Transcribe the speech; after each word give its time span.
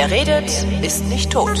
Wer 0.00 0.10
redet, 0.10 0.50
ist 0.80 1.04
nicht 1.10 1.30
tot. 1.30 1.58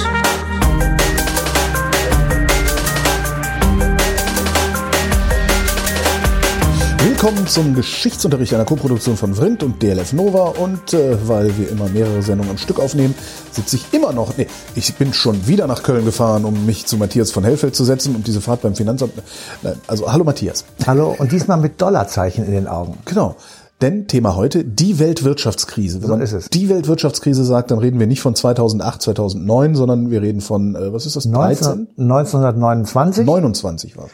Willkommen 7.04 7.46
zum 7.46 7.74
Geschichtsunterricht 7.74 8.54
einer 8.54 8.64
Koproduktion 8.64 9.18
von 9.18 9.34
Vrindt 9.34 9.62
und 9.62 9.82
DLF 9.82 10.14
Nova. 10.14 10.54
Und 10.58 10.94
äh, 10.94 11.18
weil 11.28 11.54
wir 11.58 11.68
immer 11.68 11.90
mehrere 11.90 12.22
Sendungen 12.22 12.52
am 12.52 12.56
Stück 12.56 12.80
aufnehmen, 12.80 13.14
sitze 13.52 13.76
ich 13.76 13.92
immer 13.92 14.14
noch. 14.14 14.34
Nee, 14.38 14.46
ich 14.74 14.94
bin 14.94 15.12
schon 15.12 15.46
wieder 15.46 15.66
nach 15.66 15.82
Köln 15.82 16.06
gefahren, 16.06 16.46
um 16.46 16.64
mich 16.64 16.86
zu 16.86 16.96
Matthias 16.96 17.32
von 17.32 17.44
Hellfeld 17.44 17.76
zu 17.76 17.84
setzen 17.84 18.16
und 18.16 18.26
diese 18.26 18.40
Fahrt 18.40 18.62
beim 18.62 18.74
Finanzamt. 18.74 19.12
Nein, 19.60 19.78
also 19.86 20.10
hallo 20.10 20.24
Matthias. 20.24 20.64
Hallo 20.86 21.14
und 21.18 21.30
diesmal 21.30 21.58
mit 21.58 21.78
Dollarzeichen 21.78 22.46
in 22.46 22.52
den 22.52 22.68
Augen. 22.68 22.96
Genau. 23.04 23.36
Denn 23.80 24.06
Thema 24.06 24.36
heute, 24.36 24.64
die 24.64 24.98
Weltwirtschaftskrise. 24.98 26.02
Wenn 26.02 26.08
So 26.08 26.14
man 26.14 26.22
ist 26.22 26.32
es. 26.32 26.50
die 26.50 26.68
Weltwirtschaftskrise 26.68 27.44
sagt, 27.44 27.70
dann 27.70 27.78
reden 27.78 27.98
wir 27.98 28.06
nicht 28.06 28.20
von 28.20 28.34
2008, 28.34 29.02
2009, 29.02 29.74
sondern 29.74 30.10
wir 30.10 30.20
reden 30.20 30.40
von, 30.40 30.74
äh, 30.74 30.92
was 30.92 31.06
ist 31.06 31.16
das, 31.16 31.30
13? 31.30 31.88
19, 31.96 32.04
1929, 32.04 33.26
29 33.26 33.96
war 33.96 34.08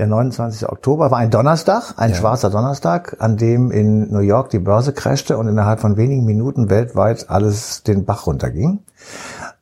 der 0.00 0.06
29. 0.06 0.66
Oktober, 0.66 1.10
war 1.10 1.18
ein 1.18 1.30
Donnerstag, 1.30 1.92
ein 1.98 2.14
schwarzer 2.14 2.48
Donnerstag, 2.48 3.16
an 3.18 3.36
dem 3.36 3.70
in 3.70 4.10
New 4.10 4.20
York 4.20 4.48
die 4.48 4.58
Börse 4.58 4.94
crashte 4.94 5.36
und 5.36 5.46
innerhalb 5.46 5.80
von 5.80 5.98
wenigen 5.98 6.24
Minuten 6.24 6.70
weltweit 6.70 7.28
alles 7.28 7.82
den 7.82 8.06
Bach 8.06 8.26
runterging. 8.26 8.78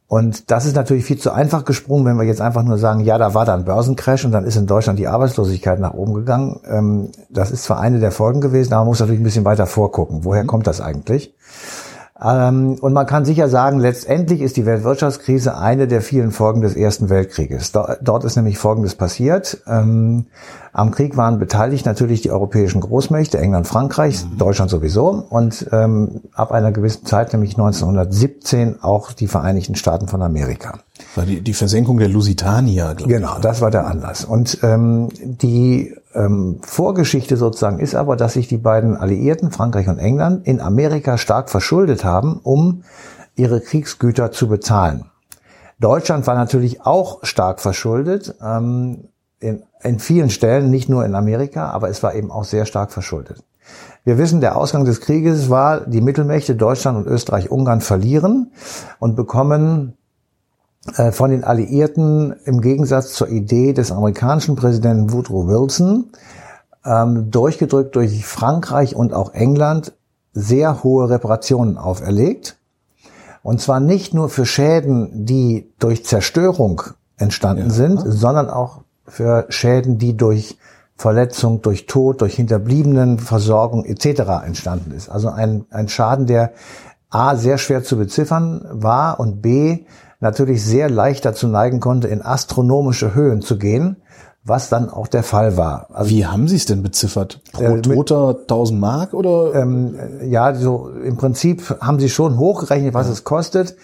Und 0.09 0.51
das 0.51 0.65
ist 0.65 0.75
natürlich 0.75 1.05
viel 1.05 1.19
zu 1.19 1.33
einfach 1.33 1.67
gesprungen, 1.67 2.07
wenn 2.07 2.17
wir 2.17 2.25
jetzt 2.25 2.41
einfach 2.41 2.63
nur 2.63 2.79
sagen, 2.79 3.01
ja, 3.01 3.19
da 3.19 3.35
war 3.35 3.45
dann 3.45 3.67
Börsencrash 3.67 4.25
und 4.25 4.33
dann 4.33 4.45
ist 4.45 4.57
in 4.57 4.67
Deutschland 4.67 4.99
die 4.99 5.07
Arbeitslosigkeit 5.07 5.79
nach 5.79 5.93
oben 5.93 6.15
gegangen. 6.15 6.61
Ähm, 6.67 7.11
Das 7.29 7.51
ist 7.51 7.65
zwar 7.65 7.79
eine 7.79 8.01
der 8.01 8.11
Folgen 8.11 8.41
gewesen, 8.41 8.73
aber 8.73 8.81
man 8.81 8.89
muss 8.89 9.01
natürlich 9.01 9.21
ein 9.21 9.25
bisschen 9.25 9.45
weiter 9.45 9.67
vorgucken. 9.67 10.25
Woher 10.25 10.47
kommt 10.47 10.67
das 10.67 10.81
eigentlich? 10.81 11.35
Ähm, 12.23 12.77
Und 12.81 12.93
man 12.93 13.07
kann 13.07 13.25
sicher 13.25 13.49
sagen, 13.49 13.79
letztendlich 13.79 14.41
ist 14.41 14.57
die 14.57 14.67
Weltwirtschaftskrise 14.67 15.57
eine 15.57 15.87
der 15.87 16.01
vielen 16.03 16.33
Folgen 16.33 16.61
des 16.63 16.75
Ersten 16.75 17.09
Weltkrieges. 17.11 17.73
Do- 17.73 17.87
Dort 18.03 18.25
ist 18.25 18.37
nämlich 18.37 18.59
Folgendes 18.59 18.95
passiert. 18.97 19.63
Ähm, 19.67 20.27
Am 20.73 20.91
Krieg 20.91 21.17
waren 21.17 21.39
beteiligt 21.39 21.87
natürlich 21.87 22.23
die 22.23 22.31
europäischen 22.31 22.81
Großmächte, 22.81 23.39
England, 23.39 23.67
Frankreich, 23.67 24.25
Deutschland 24.37 24.71
sowieso 24.71 25.09
und 25.29 25.67
ähm, 25.73 26.21
ab 26.35 26.53
einer 26.53 26.73
gewissen 26.73 27.05
Zeit, 27.07 27.33
nämlich 27.33 27.53
1917, 27.57 28.83
auch 28.83 29.13
die 29.13 29.27
Vereinigten 29.29 29.75
Staaten 29.75 30.09
von 30.09 30.23
Amerika. 30.23 30.79
War 31.15 31.25
die, 31.25 31.41
die 31.41 31.55
Versenkung 31.55 31.99
der 31.99 32.09
Lusitania, 32.09 32.93
glaube 32.93 33.13
Genau, 33.13 33.39
das 33.39 33.61
war 33.61 33.71
der 33.71 33.87
Anlass. 33.87 34.25
Und 34.25 34.59
ähm, 34.63 35.09
die 35.23 35.95
ähm, 36.15 36.59
Vorgeschichte 36.63 37.37
sozusagen 37.37 37.79
ist 37.79 37.95
aber, 37.95 38.17
dass 38.17 38.35
sich 38.35 38.49
die 38.49 38.59
beiden 38.59 38.97
Alliierten, 38.97 39.51
Frankreich 39.51 39.89
und 39.89 39.99
England, 39.99 40.47
in 40.47 40.61
Amerika 40.61 41.19
stark 41.19 41.51
verschuldet 41.51 42.05
haben, 42.05 42.41
um 42.43 42.83
ihre 43.37 43.61
Kriegsgüter 43.61 44.33
zu 44.33 44.49
bezahlen. 44.49 45.05
Deutschland 45.79 46.27
war 46.27 46.35
natürlich 46.35 46.83
auch 46.83 47.21
stark 47.23 47.61
verschuldet, 47.61 48.35
ähm, 48.43 49.05
in, 49.41 49.63
in 49.83 49.99
vielen 50.01 50.31
Stellen, 50.31 50.71
nicht 50.71 50.89
nur 50.89 51.05
in 51.05 51.15
Amerika, 51.15 51.71
aber 51.71 51.89
es 51.89 52.03
war 52.03 52.15
eben 52.15 52.33
auch 52.33 52.45
sehr 52.45 52.67
stark 52.67 52.91
verschuldet. 52.91 53.45
Wir 54.05 54.19
wissen, 54.19 54.41
der 54.41 54.57
Ausgang 54.57 54.85
des 54.85 55.01
Krieges 55.01 55.51
war, 55.51 55.81
die 55.81 56.01
Mittelmächte 56.01 56.57
Deutschland 56.57 56.97
und 56.97 57.07
Österreich-Ungarn 57.07 57.81
verlieren 57.81 58.53
und 58.99 59.17
bekommen 59.17 59.98
von 61.13 61.31
den 61.31 61.45
Alliierten 61.45 62.35
im 62.45 62.61
Gegensatz 62.61 63.13
zur 63.13 63.29
Idee 63.29 63.73
des 63.73 63.93
amerikanischen 63.93 64.57
Präsidenten 64.57 65.13
Woodrow 65.13 65.47
Wilson, 65.47 66.11
ähm, 66.85 67.31
durchgedrückt 67.31 67.95
durch 67.97 68.25
Frankreich 68.25 68.97
und 68.97 69.13
auch 69.13 69.35
England, 69.35 69.93
sehr 70.33 70.83
hohe 70.83 71.11
Reparationen 71.11 71.77
auferlegt. 71.77 72.57
Und 73.43 73.61
zwar 73.61 73.81
nicht 73.81 74.15
nur 74.15 74.29
für 74.29 74.47
Schäden, 74.47 75.25
die 75.27 75.71
durch 75.79 76.05
Zerstörung 76.05 76.83
entstanden 77.17 77.71
sind, 77.71 78.01
sondern 78.05 78.51
auch 78.51 78.83
für 79.07 79.47
Schäden, 79.49 79.99
die 79.99 80.17
durch 80.17 80.59
Verletzung, 80.97 81.63
durch 81.63 81.87
Tod, 81.87 82.21
durch 82.21 82.35
Hinterbliebenenversorgung 82.35 83.85
etc. 83.85 84.45
entstanden 84.45 84.93
ist. 84.93 85.09
Also 85.09 85.29
ein, 85.29 85.65
ein 85.71 85.89
Schaden, 85.89 86.27
der 86.27 86.53
A 87.11 87.37
sehr 87.37 87.57
schwer 87.57 87.83
zu 87.85 87.97
beziffern 87.97 88.67
war 88.71 89.19
und 89.19 89.41
B 89.41 89.87
natürlich 90.21 90.65
sehr 90.65 90.91
leicht 90.91 91.25
dazu 91.25 91.47
neigen 91.47 91.81
konnte, 91.81 92.09
in 92.09 92.23
astronomische 92.23 93.15
Höhen 93.15 93.41
zu 93.41 93.59
gehen, 93.59 93.97
was 94.45 94.69
dann 94.69 94.89
auch 94.89 95.09
der 95.09 95.23
Fall 95.23 95.57
war. 95.57 95.89
Also 95.93 96.11
Wie 96.11 96.27
haben 96.27 96.49
Sie 96.49 96.57
es 96.57 96.65
denn 96.65 96.83
beziffert? 96.83 97.41
Pro 97.53 97.77
Äh, 97.77 97.83
Toter 97.83 98.39
1000 98.41 98.81
Mark 98.81 99.15
oder? 99.15 99.55
ähm, 99.55 99.95
ja, 100.23 100.55
so 100.55 100.89
im 100.89 101.17
Prinzip 101.17 101.77
haben 101.81 102.01
sie 102.01 102.09
schon 102.09 102.39
hochgerechnet, 102.39 102.95
was 102.95 103.09
es 103.09 103.25
kostet, 103.25 103.77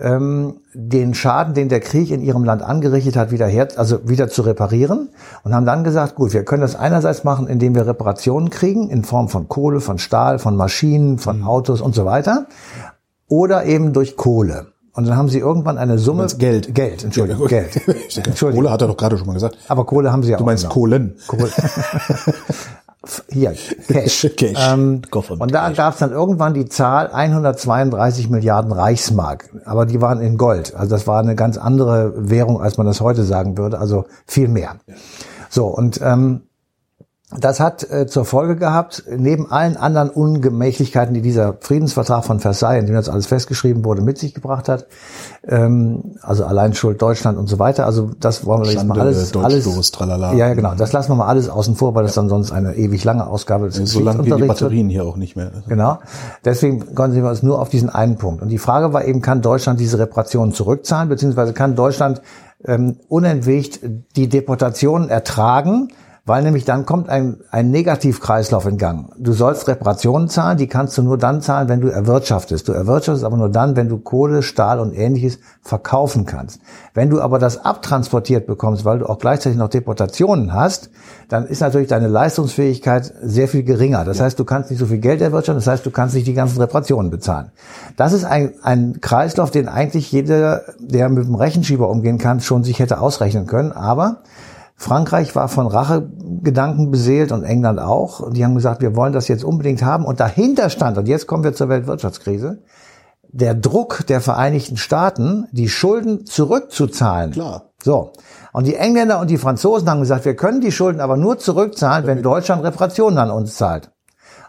ähm, 0.00 0.60
den 0.74 1.14
Schaden, 1.14 1.54
den 1.54 1.68
der 1.68 1.80
Krieg 1.80 2.10
in 2.10 2.20
ihrem 2.20 2.44
Land 2.44 2.62
angerichtet 2.62 3.16
hat, 3.16 3.30
wieder 3.30 3.46
her, 3.46 3.68
also 3.76 4.08
wieder 4.08 4.28
zu 4.28 4.42
reparieren 4.42 5.10
und 5.44 5.54
haben 5.54 5.66
dann 5.66 5.84
gesagt, 5.84 6.16
gut, 6.16 6.32
wir 6.32 6.44
können 6.44 6.62
das 6.62 6.74
einerseits 6.74 7.22
machen, 7.24 7.46
indem 7.46 7.74
wir 7.74 7.86
Reparationen 7.86 8.50
kriegen 8.50 8.90
in 8.90 9.04
Form 9.04 9.28
von 9.28 9.48
Kohle, 9.48 9.80
von 9.80 9.98
Stahl, 9.98 10.38
von 10.38 10.56
Maschinen, 10.56 11.18
von 11.18 11.44
Autos 11.44 11.80
und 11.80 11.94
so 11.94 12.04
weiter, 12.04 12.46
oder 13.28 13.66
eben 13.66 13.92
durch 13.92 14.16
Kohle. 14.16 14.68
Und 14.92 15.06
dann 15.06 15.16
haben 15.16 15.28
sie 15.28 15.38
irgendwann 15.38 15.78
eine 15.78 15.98
Summe 15.98 16.26
Geld? 16.38 16.74
Geld, 16.74 17.04
Entschuldigung, 17.04 17.46
Geld. 17.46 17.76
Entschuldigung. 18.16 18.52
Kohle 18.52 18.70
hat 18.70 18.82
er 18.82 18.88
doch 18.88 18.96
gerade 18.96 19.16
schon 19.16 19.26
mal 19.26 19.34
gesagt. 19.34 19.56
Aber 19.68 19.84
Kohle 19.86 20.10
haben 20.10 20.22
sie 20.22 20.30
ja 20.32 20.38
Du 20.38 20.42
auch. 20.42 20.46
meinst 20.46 20.64
genommen. 20.68 20.74
Kohlen. 20.74 21.16
Kohle. 21.26 21.50
Hier, 23.30 23.54
Cash. 23.86 24.28
Cash. 24.36 24.72
Ähm, 24.72 25.02
und 25.38 25.54
da 25.54 25.70
gab 25.70 25.94
es 25.94 26.00
dann 26.00 26.10
irgendwann 26.10 26.52
die 26.52 26.66
Zahl 26.66 27.10
132 27.12 28.28
Milliarden 28.28 28.72
Reichsmark. 28.72 29.50
Aber 29.64 29.86
die 29.86 30.00
waren 30.00 30.20
in 30.20 30.36
Gold. 30.36 30.74
Also 30.74 30.90
das 30.90 31.06
war 31.06 31.20
eine 31.20 31.36
ganz 31.36 31.56
andere 31.58 32.12
Währung, 32.16 32.60
als 32.60 32.76
man 32.76 32.86
das 32.86 33.00
heute 33.00 33.22
sagen 33.22 33.56
würde. 33.56 33.78
Also 33.78 34.04
viel 34.26 34.48
mehr. 34.48 34.76
So, 35.48 35.66
und 35.68 36.00
ähm, 36.02 36.42
das 37.36 37.60
hat 37.60 37.88
äh, 37.90 38.06
zur 38.06 38.24
Folge 38.24 38.56
gehabt, 38.56 39.04
neben 39.14 39.52
allen 39.52 39.76
anderen 39.76 40.08
Ungemächlichkeiten, 40.08 41.12
die 41.12 41.20
dieser 41.20 41.58
Friedensvertrag 41.60 42.24
von 42.24 42.40
Versailles, 42.40 42.80
in 42.80 42.86
dem 42.86 42.94
das 42.94 43.10
alles 43.10 43.26
festgeschrieben 43.26 43.84
wurde, 43.84 44.00
mit 44.00 44.16
sich 44.16 44.32
gebracht 44.32 44.66
hat, 44.66 44.86
ähm, 45.46 46.14
also 46.22 46.46
allein 46.46 46.72
Schuld 46.72 47.02
Deutschland 47.02 47.36
und 47.36 47.46
so 47.46 47.58
weiter, 47.58 47.84
also 47.84 48.10
das 48.18 48.46
wollen 48.46 48.64
wir 48.64 48.72
jetzt 48.72 48.86
mal 48.86 48.98
alles, 48.98 49.36
alles 49.36 49.90
tralala. 49.90 50.32
ja, 50.32 50.48
ja, 50.48 50.54
genau, 50.54 50.74
das 50.74 50.94
lassen 50.94 51.10
wir 51.10 51.16
mal 51.16 51.26
alles 51.26 51.50
außen 51.50 51.76
vor, 51.76 51.94
weil 51.94 52.04
das 52.04 52.14
dann 52.14 52.30
sonst 52.30 52.50
eine 52.50 52.76
ewig 52.76 53.04
lange 53.04 53.26
Ausgabe 53.26 53.66
des 53.66 53.76
So 53.76 54.00
lange 54.00 54.22
gehen 54.22 54.38
die. 54.38 54.44
Batterien 54.44 54.88
hier 54.88 55.04
auch 55.04 55.16
nicht 55.16 55.36
mehr. 55.36 55.52
Genau. 55.68 55.98
Deswegen 56.46 56.94
konzentrieren 56.94 57.24
wir 57.24 57.30
uns 57.30 57.42
nur 57.42 57.60
auf 57.60 57.68
diesen 57.68 57.90
einen 57.90 58.16
Punkt. 58.16 58.40
Und 58.40 58.48
die 58.48 58.58
Frage 58.58 58.94
war 58.94 59.04
eben, 59.04 59.20
kann 59.20 59.42
Deutschland 59.42 59.78
diese 59.80 59.98
Reparationen 59.98 60.54
zurückzahlen, 60.54 61.10
beziehungsweise 61.10 61.52
kann 61.52 61.76
Deutschland 61.76 62.22
ähm, 62.64 62.96
unentwegt 63.08 63.80
die 64.16 64.30
Deportationen 64.30 65.10
ertragen, 65.10 65.88
weil 66.28 66.42
nämlich 66.42 66.66
dann 66.66 66.84
kommt 66.84 67.08
ein, 67.08 67.38
ein 67.50 67.70
Negativkreislauf 67.70 68.66
in 68.66 68.76
Gang. 68.76 69.10
Du 69.18 69.32
sollst 69.32 69.66
Reparationen 69.66 70.28
zahlen, 70.28 70.58
die 70.58 70.66
kannst 70.66 70.98
du 70.98 71.02
nur 71.02 71.16
dann 71.16 71.40
zahlen, 71.40 71.70
wenn 71.70 71.80
du 71.80 71.88
erwirtschaftest. 71.88 72.68
Du 72.68 72.72
erwirtschaftest 72.72 73.24
aber 73.24 73.38
nur 73.38 73.48
dann, 73.48 73.76
wenn 73.76 73.88
du 73.88 73.98
Kohle, 73.98 74.42
Stahl 74.42 74.78
und 74.78 74.92
ähnliches 74.92 75.38
verkaufen 75.62 76.26
kannst. 76.26 76.60
Wenn 76.92 77.08
du 77.08 77.22
aber 77.22 77.38
das 77.38 77.64
abtransportiert 77.64 78.46
bekommst, 78.46 78.84
weil 78.84 78.98
du 78.98 79.08
auch 79.08 79.18
gleichzeitig 79.18 79.58
noch 79.58 79.68
Deportationen 79.68 80.52
hast, 80.52 80.90
dann 81.30 81.46
ist 81.46 81.60
natürlich 81.60 81.88
deine 81.88 82.08
Leistungsfähigkeit 82.08 83.10
sehr 83.22 83.48
viel 83.48 83.62
geringer. 83.62 84.04
Das 84.04 84.20
heißt, 84.20 84.38
du 84.38 84.44
kannst 84.44 84.70
nicht 84.70 84.78
so 84.78 84.86
viel 84.86 84.98
Geld 84.98 85.22
erwirtschaften, 85.22 85.64
das 85.64 85.66
heißt, 85.66 85.86
du 85.86 85.90
kannst 85.90 86.14
nicht 86.14 86.26
die 86.26 86.34
ganzen 86.34 86.60
Reparationen 86.60 87.10
bezahlen. 87.10 87.52
Das 87.96 88.12
ist 88.12 88.24
ein, 88.24 88.52
ein 88.62 89.00
Kreislauf, 89.00 89.50
den 89.50 89.66
eigentlich 89.66 90.12
jeder, 90.12 90.62
der 90.78 91.08
mit 91.08 91.24
dem 91.24 91.34
Rechenschieber 91.34 91.88
umgehen 91.88 92.18
kann, 92.18 92.40
schon 92.40 92.64
sich 92.64 92.80
hätte 92.80 93.00
ausrechnen 93.00 93.46
können. 93.46 93.72
Aber 93.72 94.18
Frankreich 94.80 95.34
war 95.34 95.48
von 95.48 95.66
Rachegedanken 95.66 96.92
beseelt 96.92 97.32
und 97.32 97.42
England 97.42 97.80
auch. 97.80 98.20
Und 98.20 98.36
die 98.36 98.44
haben 98.44 98.54
gesagt, 98.54 98.80
wir 98.80 98.94
wollen 98.94 99.12
das 99.12 99.26
jetzt 99.26 99.42
unbedingt 99.42 99.82
haben. 99.82 100.04
Und 100.04 100.20
dahinter 100.20 100.70
stand, 100.70 100.96
und 100.96 101.08
jetzt 101.08 101.26
kommen 101.26 101.42
wir 101.42 101.52
zur 101.52 101.68
Weltwirtschaftskrise, 101.68 102.62
der 103.30 103.54
Druck 103.54 104.06
der 104.06 104.20
Vereinigten 104.20 104.76
Staaten, 104.76 105.48
die 105.50 105.68
Schulden 105.68 106.26
zurückzuzahlen. 106.26 107.32
Klar. 107.32 107.72
So. 107.82 108.12
Und 108.52 108.68
die 108.68 108.76
Engländer 108.76 109.20
und 109.20 109.30
die 109.30 109.36
Franzosen 109.36 109.90
haben 109.90 110.00
gesagt, 110.00 110.24
wir 110.24 110.36
können 110.36 110.60
die 110.60 110.72
Schulden 110.72 111.00
aber 111.00 111.16
nur 111.16 111.38
zurückzahlen, 111.38 112.06
wenn 112.06 112.22
Deutschland 112.22 112.62
Reparationen 112.62 113.18
an 113.18 113.32
uns 113.32 113.56
zahlt. 113.56 113.90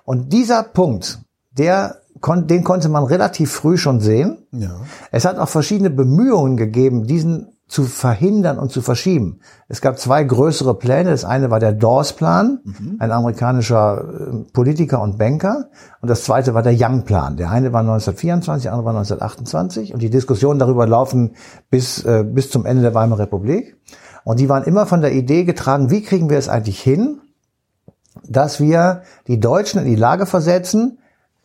Und 0.06 0.32
dieser 0.32 0.62
Punkt, 0.62 1.20
der 1.58 1.96
den 2.26 2.64
konnte 2.64 2.90
man 2.90 3.06
relativ 3.06 3.52
früh 3.52 3.78
schon 3.78 4.00
sehen. 4.02 4.46
Ja. 4.52 4.82
Es 5.12 5.26
hat 5.26 5.38
auch 5.38 5.48
verschiedene 5.48 5.90
Bemühungen 5.90 6.58
gegeben, 6.58 7.08
diesen 7.08 7.59
zu 7.70 7.84
verhindern 7.84 8.58
und 8.58 8.72
zu 8.72 8.82
verschieben. 8.82 9.42
Es 9.68 9.80
gab 9.80 10.00
zwei 10.00 10.24
größere 10.24 10.74
Pläne. 10.74 11.12
Das 11.12 11.24
eine 11.24 11.52
war 11.52 11.60
der 11.60 11.72
Dawes-Plan, 11.72 12.62
ein 12.98 13.12
amerikanischer 13.12 14.04
äh, 14.04 14.52
Politiker 14.52 15.02
und 15.02 15.20
Banker. 15.20 15.70
Und 16.02 16.10
das 16.10 16.24
zweite 16.24 16.56
war 16.56 16.64
der 16.64 16.74
Young-Plan. 16.76 17.38
Der 17.38 17.52
eine 17.52 17.72
war 17.72 17.82
1924, 17.82 18.64
der 18.64 18.74
andere 18.74 18.86
war 18.86 18.94
1928. 18.94 19.94
Und 19.94 20.02
die 20.02 20.10
Diskussionen 20.10 20.58
darüber 20.60 20.88
laufen 20.88 21.36
bis, 21.70 22.04
äh, 22.04 22.26
bis 22.28 22.50
zum 22.50 22.66
Ende 22.66 22.82
der 22.82 22.96
Weimarer 22.96 23.20
Republik. 23.20 23.78
Und 24.24 24.40
die 24.40 24.50
waren 24.50 24.64
immer 24.64 24.88
von 24.88 25.02
der 25.02 25.14
Idee 25.14 25.44
getragen, 25.44 25.92
wie 25.92 26.02
kriegen 26.02 26.30
wir 26.30 26.40
es 26.40 26.50
eigentlich 26.50 26.82
hin, 26.82 27.22
dass 28.28 28.60
wir 28.60 29.04
die 29.28 29.40
Deutschen 29.40 29.80
in 29.80 29.86
die 29.86 29.96
Lage 29.96 30.26
versetzen, 30.26 30.98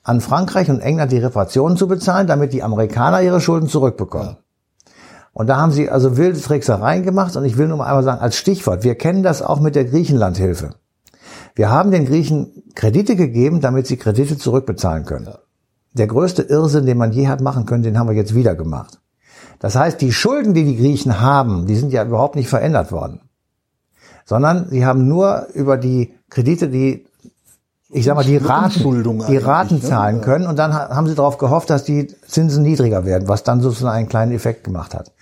an 0.03 0.23
Frankreich 0.23 0.71
und 0.71 0.81
England 0.81 1.12
die 1.12 1.19
Reparationen 1.19 1.76
zu 1.76 1.87
bezahlen, 1.87 2.26
damit 2.26 2.55
die 2.55 2.62
Amerikaner 2.62 3.21
ihre 3.21 3.43
Schulden 3.43 3.69
zurückbekommen. 3.69 4.38
Und 5.34 5.48
da 5.48 5.56
haben 5.56 5.72
sie 5.72 5.90
also 5.90 6.16
wilde 6.16 6.40
Tricksereien 6.40 7.02
gemacht. 7.02 7.36
Und 7.36 7.44
ich 7.44 7.58
will 7.58 7.69
nur 7.69 7.78
mal 7.78 7.86
einmal 7.86 8.04
sagen, 8.04 8.22
als 8.22 8.36
Stichwort, 8.36 8.84
wir 8.84 8.94
kennen 8.94 9.22
das 9.22 9.42
auch 9.42 9.60
mit 9.60 9.75
der 9.75 9.84
Griechenlandhilfe. 9.84 10.70
Wir 11.56 11.70
haben 11.70 11.90
den 11.90 12.06
Griechen 12.06 12.62
Kredite 12.75 13.16
gegeben, 13.16 13.60
damit 13.60 13.86
sie 13.86 13.96
Kredite 13.96 14.38
zurückbezahlen 14.38 15.04
können. 15.04 15.28
Der 15.92 16.06
größte 16.06 16.42
Irrsinn, 16.42 16.86
den 16.86 16.98
man 16.98 17.12
je 17.12 17.28
hat 17.28 17.40
machen 17.40 17.66
können, 17.66 17.82
den 17.82 17.98
haben 17.98 18.08
wir 18.08 18.16
jetzt 18.16 18.34
wieder 18.34 18.54
gemacht. 18.54 19.00
Das 19.58 19.76
heißt, 19.76 20.00
die 20.00 20.12
Schulden, 20.12 20.54
die 20.54 20.64
die 20.64 20.76
Griechen 20.76 21.20
haben, 21.20 21.66
die 21.66 21.76
sind 21.76 21.92
ja 21.92 22.04
überhaupt 22.04 22.37
nicht 22.37 22.48
verändert 22.48 22.92
worden. 22.92 23.20
Sondern 24.25 24.69
sie 24.70 24.87
haben 24.87 25.06
nur 25.06 25.48
über 25.54 25.76
die 25.76 26.14
Kredite, 26.30 26.69
die 26.69 27.06
ich 27.94 28.05
sag 28.05 28.17
mal, 28.17 28.25
die 28.25 28.37
Raten, 28.37 29.25
die 29.29 29.37
Raten 29.37 29.76
ne? 29.76 29.81
zahlen 29.81 30.20
können 30.20 30.49
und 30.49 30.58
dann 30.58 30.75
haben 30.75 31.06
sie 31.06 31.14
darauf 31.14 31.38
gehofft, 31.38 31.70
dass 31.70 31.85
die 31.85 32.08
Zinsen 32.26 32.64
niedriger 32.64 33.05
werden, 33.05 33.29
was 33.29 33.44
dann 33.44 33.61
sozusagen 33.61 33.96
einen 33.96 34.08
kleinen 34.08 34.32
Effekt 34.32 34.64
gemacht 34.64 34.94
hat. 34.94 35.12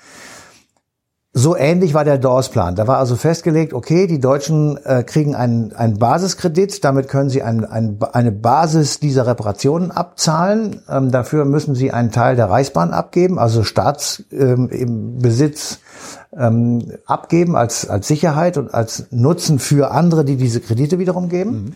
So 1.34 1.56
ähnlich 1.56 1.94
war 1.94 2.04
der 2.04 2.18
Dawes-Plan. 2.18 2.74
Da 2.74 2.86
war 2.86 2.98
also 2.98 3.16
festgelegt, 3.16 3.72
okay, 3.72 4.06
die 4.06 4.20
Deutschen 4.20 4.76
äh, 4.84 5.02
kriegen 5.02 5.34
einen, 5.34 5.72
einen 5.72 5.98
Basiskredit, 5.98 6.84
damit 6.84 7.08
können 7.08 7.30
sie 7.30 7.42
ein, 7.42 7.64
ein, 7.64 7.98
eine 8.12 8.32
Basis 8.32 9.00
dieser 9.00 9.26
Reparationen 9.26 9.90
abzahlen. 9.90 10.82
Ähm, 10.90 11.10
dafür 11.10 11.46
müssen 11.46 11.74
sie 11.74 11.90
einen 11.90 12.10
Teil 12.10 12.36
der 12.36 12.50
Reichsbahn 12.50 12.92
abgeben, 12.92 13.38
also 13.38 13.64
Staatsbesitz 13.64 15.78
ähm, 16.36 16.38
ähm, 16.38 16.92
abgeben 17.06 17.56
als, 17.56 17.88
als 17.88 18.08
Sicherheit 18.08 18.58
und 18.58 18.74
als 18.74 19.06
Nutzen 19.10 19.58
für 19.58 19.90
andere, 19.90 20.26
die 20.26 20.36
diese 20.36 20.60
Kredite 20.60 20.98
wiederum 20.98 21.30
geben. 21.30 21.50
Mhm. 21.50 21.72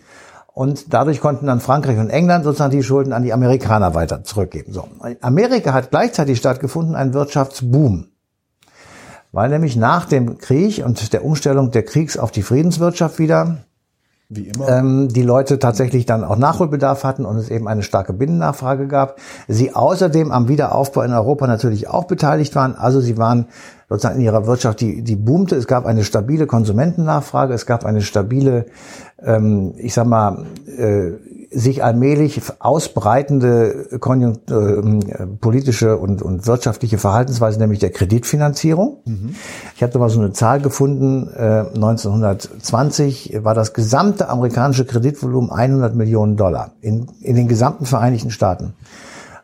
Und 0.57 0.95
dadurch 0.95 1.21
konnten 1.21 1.47
dann 1.49 1.61
Frankreich 1.61 1.99
und 1.99 2.09
England 2.09 2.45
sozusagen 2.45 2.71
die 2.71 2.83
Schulden 2.83 3.13
an 3.13 3.23
die 3.23 3.35
Amerikaner 3.35 3.95
weiter 3.95 4.25
zurückgeben. 4.25 4.73
So. 4.73 4.89
Amerika 5.21 5.75
hat 5.75 5.91
gleichzeitig 5.91 6.39
stattgefunden 6.39 6.95
ein 6.95 7.13
Wirtschaftsboom 7.13 8.07
weil 9.33 9.51
nämlich 9.51 9.77
nach 9.77 10.07
dem 10.07 10.39
Krieg 10.39 10.83
und 10.83 11.13
der 11.13 11.23
Umstellung 11.23 11.71
der 11.71 11.85
Kriegs 11.85 12.17
auf 12.17 12.31
die 12.31 12.41
Friedenswirtschaft 12.41 13.19
wieder 13.19 13.66
wie 14.29 14.49
immer. 14.49 14.69
Ähm, 14.69 15.09
die 15.09 15.23
Leute 15.23 15.59
tatsächlich 15.59 16.05
dann 16.07 16.25
auch 16.25 16.37
Nachholbedarf 16.37 17.05
hatten 17.05 17.25
und 17.25 17.37
es 17.37 17.49
eben 17.49 17.69
eine 17.69 17.83
starke 17.83 18.13
Binnennachfrage 18.13 18.89
gab. 18.89 19.19
Sie 19.47 19.75
außerdem 19.75 20.33
am 20.33 20.49
Wiederaufbau 20.49 21.03
in 21.03 21.13
Europa 21.13 21.47
natürlich 21.47 21.89
auch 21.89 22.05
beteiligt 22.05 22.55
waren. 22.57 22.75
Also 22.75 23.01
sie 23.01 23.19
waren 23.19 23.47
sozusagen 23.89 24.17
in 24.17 24.25
ihrer 24.25 24.47
Wirtschaft, 24.47 24.81
die, 24.81 25.03
die 25.03 25.17
boomte. 25.17 25.55
Es 25.55 25.67
gab 25.69 25.87
eine 25.87 26.03
stabile 26.03 26.47
Konsumentennachfrage, 26.47 27.55
es 27.55 27.67
gab 27.67 27.85
eine 27.85 28.03
stabile, 28.03 28.67
ähm, 29.23 29.75
ich 29.77 29.95
sag 29.95 30.07
mal, 30.07 30.45
äh, 30.77 31.13
sich 31.51 31.85
allmählich 31.85 32.41
ausbreitende 32.59 33.89
äh, 33.91 35.27
politische 35.41 35.97
und, 35.97 36.23
und 36.23 36.47
wirtschaftliche 36.47 36.99
Verhaltensweise, 36.99 37.59
nämlich 37.59 37.79
der 37.79 37.91
Kreditfinanzierung. 37.91 38.99
Mhm. 39.05 39.35
Ich 39.75 39.83
habe 39.83 39.93
da 39.93 39.99
mal 39.99 40.09
so 40.09 40.21
eine 40.21 40.33
Zahl 40.33 40.61
gefunden, 40.61 41.29
äh, 41.35 41.67
1920 41.75 43.39
war 43.43 43.55
das 43.55 43.73
gesamte 43.73 44.29
amerikanische 44.29 44.85
Kreditvolumen 44.85 45.51
100 45.51 45.95
Millionen 45.95 46.37
Dollar 46.37 46.73
in, 46.81 47.07
in 47.21 47.37
den 47.37 47.49
gesamten 47.49 47.87
Vereinigten 47.87 48.31
Staaten. 48.31 48.75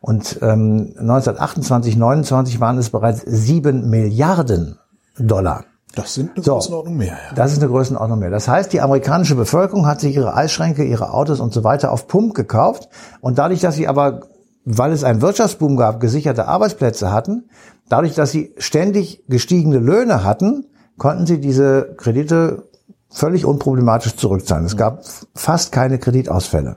Und 0.00 0.40
ähm, 0.42 0.94
1928, 0.98 1.96
29 1.96 2.60
waren 2.60 2.76
es 2.78 2.90
bereits 2.90 3.22
sieben 3.24 3.88
Milliarden 3.88 4.78
Dollar. 5.16 5.64
Das 5.94 6.14
sind 6.14 6.34
eine 6.34 6.44
so, 6.44 6.54
Größenordnung 6.54 6.96
mehr. 6.96 7.18
Ja. 7.28 7.34
Das 7.34 7.52
ist 7.52 7.58
eine 7.58 7.68
Größenordnung 7.68 8.18
mehr. 8.18 8.30
Das 8.30 8.48
heißt, 8.48 8.72
die 8.72 8.80
amerikanische 8.80 9.34
Bevölkerung 9.34 9.86
hat 9.86 10.00
sich 10.00 10.14
ihre 10.14 10.34
Eisschränke, 10.34 10.84
ihre 10.84 11.12
Autos 11.12 11.40
und 11.40 11.52
so 11.52 11.64
weiter 11.64 11.92
auf 11.92 12.06
Pump 12.06 12.34
gekauft. 12.34 12.88
Und 13.20 13.38
dadurch, 13.38 13.60
dass 13.60 13.74
sie 13.74 13.88
aber, 13.88 14.22
weil 14.64 14.92
es 14.92 15.04
einen 15.04 15.20
Wirtschaftsboom 15.20 15.76
gab, 15.76 16.00
gesicherte 16.00 16.48
Arbeitsplätze 16.48 17.12
hatten, 17.12 17.50
dadurch, 17.88 18.14
dass 18.14 18.30
sie 18.30 18.54
ständig 18.56 19.24
gestiegene 19.28 19.78
Löhne 19.78 20.24
hatten, 20.24 20.66
konnten 20.96 21.26
sie 21.26 21.40
diese 21.40 21.94
Kredite 21.96 22.68
völlig 23.10 23.44
unproblematisch 23.44 24.16
zurückzahlen. 24.16 24.64
Es 24.64 24.76
gab 24.76 25.04
fast 25.34 25.72
keine 25.72 25.98
Kreditausfälle. 25.98 26.76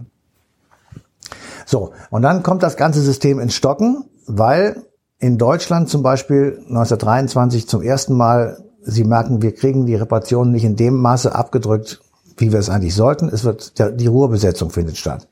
So, 1.65 1.93
und 2.09 2.21
dann 2.21 2.43
kommt 2.43 2.63
das 2.63 2.75
ganze 2.75 3.01
System 3.01 3.39
ins 3.39 3.55
Stocken, 3.55 4.05
weil 4.27 4.83
in 5.19 5.37
Deutschland 5.37 5.89
zum 5.89 6.03
Beispiel 6.03 6.57
1923 6.67 7.67
zum 7.67 7.81
ersten 7.81 8.15
Mal 8.15 8.64
Sie 8.85 9.03
merken, 9.03 9.41
wir 9.41 9.53
kriegen 9.53 9.85
die 9.85 9.95
Reparationen 9.95 10.51
nicht 10.51 10.63
in 10.63 10.75
dem 10.75 11.01
Maße 11.01 11.33
abgedrückt, 11.33 12.01
wie 12.37 12.51
wir 12.51 12.59
es 12.59 12.69
eigentlich 12.69 12.95
sollten. 12.95 13.29
Es 13.29 13.43
wird 13.43 13.79
der, 13.79 13.91
die 13.91 14.07
Ruhebesetzung 14.07 14.69
findet 14.69 14.97
statt. 14.97 15.27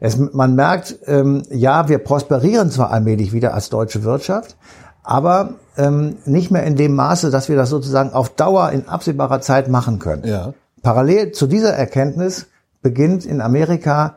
Es, 0.00 0.18
man 0.18 0.54
merkt, 0.54 0.98
ähm, 1.06 1.42
ja, 1.50 1.88
wir 1.88 1.98
prosperieren 1.98 2.70
zwar 2.70 2.90
allmählich 2.90 3.32
wieder 3.32 3.54
als 3.54 3.68
deutsche 3.68 4.02
Wirtschaft, 4.02 4.56
aber 5.02 5.54
ähm, 5.76 6.16
nicht 6.24 6.50
mehr 6.50 6.64
in 6.64 6.76
dem 6.76 6.94
Maße, 6.94 7.30
dass 7.30 7.48
wir 7.48 7.56
das 7.56 7.70
sozusagen 7.70 8.12
auf 8.12 8.30
Dauer 8.30 8.70
in 8.70 8.88
absehbarer 8.88 9.40
Zeit 9.40 9.68
machen 9.68 9.98
können. 9.98 10.26
Ja. 10.26 10.54
Parallel 10.82 11.32
zu 11.32 11.46
dieser 11.46 11.74
Erkenntnis 11.74 12.46
beginnt 12.82 13.26
in 13.26 13.40
Amerika 13.40 14.16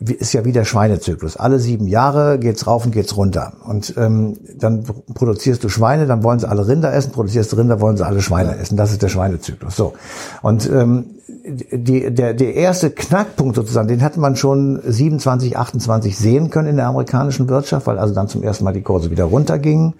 ist 0.00 0.32
ja 0.32 0.44
wie 0.44 0.52
der 0.52 0.64
Schweinezyklus. 0.64 1.36
Alle 1.36 1.58
sieben 1.58 1.88
Jahre 1.88 2.38
geht's 2.38 2.66
rauf 2.68 2.84
und 2.84 2.92
geht's 2.92 3.16
runter. 3.16 3.54
Und 3.64 3.94
ähm, 3.96 4.36
dann 4.56 4.84
produzierst 5.14 5.64
du 5.64 5.68
Schweine, 5.68 6.06
dann 6.06 6.22
wollen 6.22 6.38
sie 6.38 6.48
alle 6.48 6.68
Rinder 6.68 6.92
essen, 6.92 7.10
produzierst 7.10 7.56
Rinder, 7.56 7.80
wollen 7.80 7.96
sie 7.96 8.06
alle 8.06 8.22
Schweine 8.22 8.56
essen. 8.56 8.76
Das 8.76 8.92
ist 8.92 9.02
der 9.02 9.08
Schweinezyklus. 9.08 9.74
So. 9.74 9.94
Und 10.40 10.70
ähm, 10.70 11.06
die, 11.48 12.14
der, 12.14 12.34
der 12.34 12.54
erste 12.54 12.90
Knackpunkt 12.90 13.56
sozusagen, 13.56 13.88
den 13.88 14.02
hatte 14.02 14.20
man 14.20 14.36
schon 14.36 14.80
27, 14.84 15.56
28 15.56 16.16
sehen 16.16 16.50
können 16.50 16.68
in 16.68 16.76
der 16.76 16.86
amerikanischen 16.86 17.48
Wirtschaft, 17.48 17.86
weil 17.88 17.98
also 17.98 18.14
dann 18.14 18.28
zum 18.28 18.44
ersten 18.44 18.64
Mal 18.64 18.74
die 18.74 18.82
Kurse 18.82 19.10
wieder 19.10 19.24
runtergingen, 19.24 19.94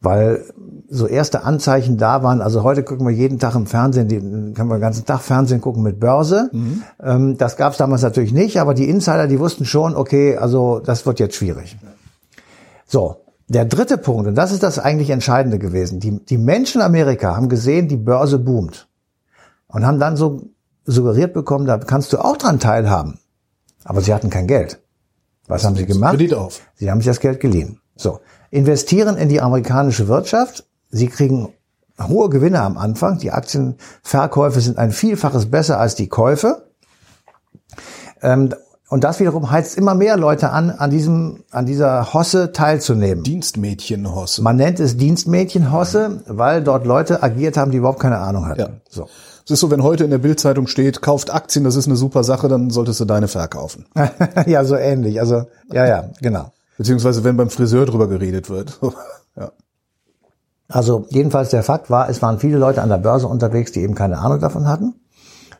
weil 0.00 0.44
so 0.90 1.06
erste 1.06 1.44
Anzeichen 1.44 1.98
da 1.98 2.22
waren. 2.22 2.40
Also 2.40 2.62
heute 2.62 2.82
gucken 2.82 3.06
wir 3.06 3.14
jeden 3.14 3.38
Tag 3.38 3.54
im 3.54 3.66
Fernsehen, 3.66 4.08
die, 4.08 4.18
können 4.18 4.68
wir 4.68 4.76
den 4.76 4.80
ganzen 4.80 5.04
Tag 5.04 5.20
Fernsehen 5.20 5.60
gucken 5.60 5.82
mit 5.82 6.00
Börse. 6.00 6.48
Mhm. 6.52 6.82
Ähm, 7.02 7.38
das 7.38 7.56
gab 7.56 7.72
es 7.72 7.78
damals 7.78 8.02
natürlich 8.02 8.32
nicht, 8.32 8.58
aber 8.58 8.74
die 8.74 8.88
Insider, 8.88 9.26
die 9.26 9.38
wussten 9.38 9.64
schon, 9.64 9.94
okay, 9.94 10.36
also 10.36 10.80
das 10.80 11.04
wird 11.04 11.20
jetzt 11.20 11.36
schwierig. 11.36 11.76
So, 12.86 13.16
der 13.48 13.64
dritte 13.64 13.98
Punkt, 13.98 14.26
und 14.26 14.34
das 14.34 14.52
ist 14.52 14.62
das 14.62 14.78
eigentlich 14.78 15.10
Entscheidende 15.10 15.58
gewesen. 15.58 16.00
Die, 16.00 16.24
die 16.24 16.38
Menschen 16.38 16.80
in 16.80 16.86
Amerika 16.86 17.36
haben 17.36 17.48
gesehen, 17.48 17.88
die 17.88 17.96
Börse 17.96 18.38
boomt. 18.38 18.88
Und 19.68 19.84
haben 19.86 20.00
dann 20.00 20.16
so 20.16 20.42
suggeriert 20.86 21.34
bekommen, 21.34 21.66
da 21.66 21.76
kannst 21.76 22.12
du 22.12 22.18
auch 22.18 22.38
dran 22.38 22.58
teilhaben. 22.58 23.18
Aber 23.84 24.00
sie 24.00 24.14
hatten 24.14 24.30
kein 24.30 24.46
Geld. 24.46 24.80
Was 25.46 25.64
haben 25.64 25.76
sie 25.76 25.86
gemacht? 25.86 26.12
Kredit 26.12 26.34
auf. 26.34 26.60
Sie 26.74 26.90
haben 26.90 27.00
sich 27.00 27.06
das 27.06 27.20
Geld 27.20 27.40
geliehen. 27.40 27.80
So. 27.96 28.20
Investieren 28.50 29.16
in 29.16 29.28
die 29.28 29.40
amerikanische 29.40 30.08
Wirtschaft, 30.08 30.67
Sie 30.90 31.08
kriegen 31.08 31.52
hohe 32.00 32.28
Gewinne 32.28 32.60
am 32.60 32.78
Anfang. 32.78 33.18
Die 33.18 33.32
Aktienverkäufe 33.32 34.60
sind 34.60 34.78
ein 34.78 34.92
Vielfaches 34.92 35.50
besser 35.50 35.80
als 35.80 35.94
die 35.94 36.08
Käufe. 36.08 36.68
Ähm, 38.22 38.54
und 38.90 39.04
das 39.04 39.20
wiederum 39.20 39.50
heizt 39.50 39.76
immer 39.76 39.94
mehr 39.94 40.16
Leute 40.16 40.50
an, 40.50 40.70
an 40.70 40.90
diesem, 40.90 41.44
an 41.50 41.66
dieser 41.66 42.14
Hosse 42.14 42.52
teilzunehmen. 42.52 43.22
Dienstmädchenhosse. 43.22 44.42
Man 44.42 44.56
nennt 44.56 44.80
es 44.80 44.96
Dienstmädchenhosse, 44.96 46.22
weil 46.26 46.62
dort 46.62 46.86
Leute 46.86 47.22
agiert 47.22 47.58
haben, 47.58 47.70
die 47.70 47.78
überhaupt 47.78 48.00
keine 48.00 48.18
Ahnung 48.18 48.46
hatten. 48.46 48.60
Ja. 48.60 48.70
So. 48.88 49.06
Es 49.44 49.52
ist 49.52 49.60
so, 49.60 49.70
wenn 49.70 49.82
heute 49.82 50.04
in 50.04 50.10
der 50.10 50.18
Bildzeitung 50.18 50.66
steht, 50.66 51.02
kauft 51.02 51.32
Aktien, 51.32 51.64
das 51.64 51.76
ist 51.76 51.86
eine 51.86 51.96
super 51.96 52.24
Sache, 52.24 52.48
dann 52.48 52.70
solltest 52.70 53.00
du 53.00 53.04
deine 53.04 53.28
verkaufen. 53.28 53.86
ja, 54.46 54.64
so 54.64 54.76
ähnlich. 54.76 55.20
Also, 55.20 55.44
ja, 55.70 55.86
ja, 55.86 56.10
genau. 56.20 56.52
Beziehungsweise, 56.78 57.24
wenn 57.24 57.36
beim 57.36 57.50
Friseur 57.50 57.84
drüber 57.84 58.08
geredet 58.08 58.48
wird. 58.48 58.78
ja. 59.36 59.50
Also 60.68 61.06
jedenfalls 61.08 61.50
der 61.50 61.62
Fakt 61.62 61.90
war, 61.90 62.08
es 62.10 62.20
waren 62.20 62.38
viele 62.38 62.58
Leute 62.58 62.82
an 62.82 62.90
der 62.90 62.98
Börse 62.98 63.26
unterwegs, 63.26 63.72
die 63.72 63.80
eben 63.80 63.94
keine 63.94 64.18
Ahnung 64.18 64.40
davon 64.40 64.68
hatten 64.68 64.94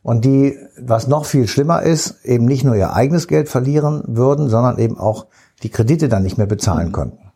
und 0.03 0.25
die, 0.25 0.57
was 0.81 1.07
noch 1.07 1.25
viel 1.25 1.49
schlimmer 1.49 1.83
ist, 1.83 2.25
eben 2.25 2.45
nicht 2.45 2.65
nur 2.65 2.75
ihr 2.75 2.93
eigenes 2.93 3.27
Geld 3.27 3.49
verlieren 3.49 4.03
würden, 4.07 4.49
sondern 4.49 4.79
eben 4.79 4.99
auch 4.99 5.27
die 5.63 5.71
Kredite 5.71 6.09
dann 6.09 6.23
nicht 6.23 6.39
mehr 6.39 6.47
bezahlen 6.47 6.93
konnten. 6.93 7.33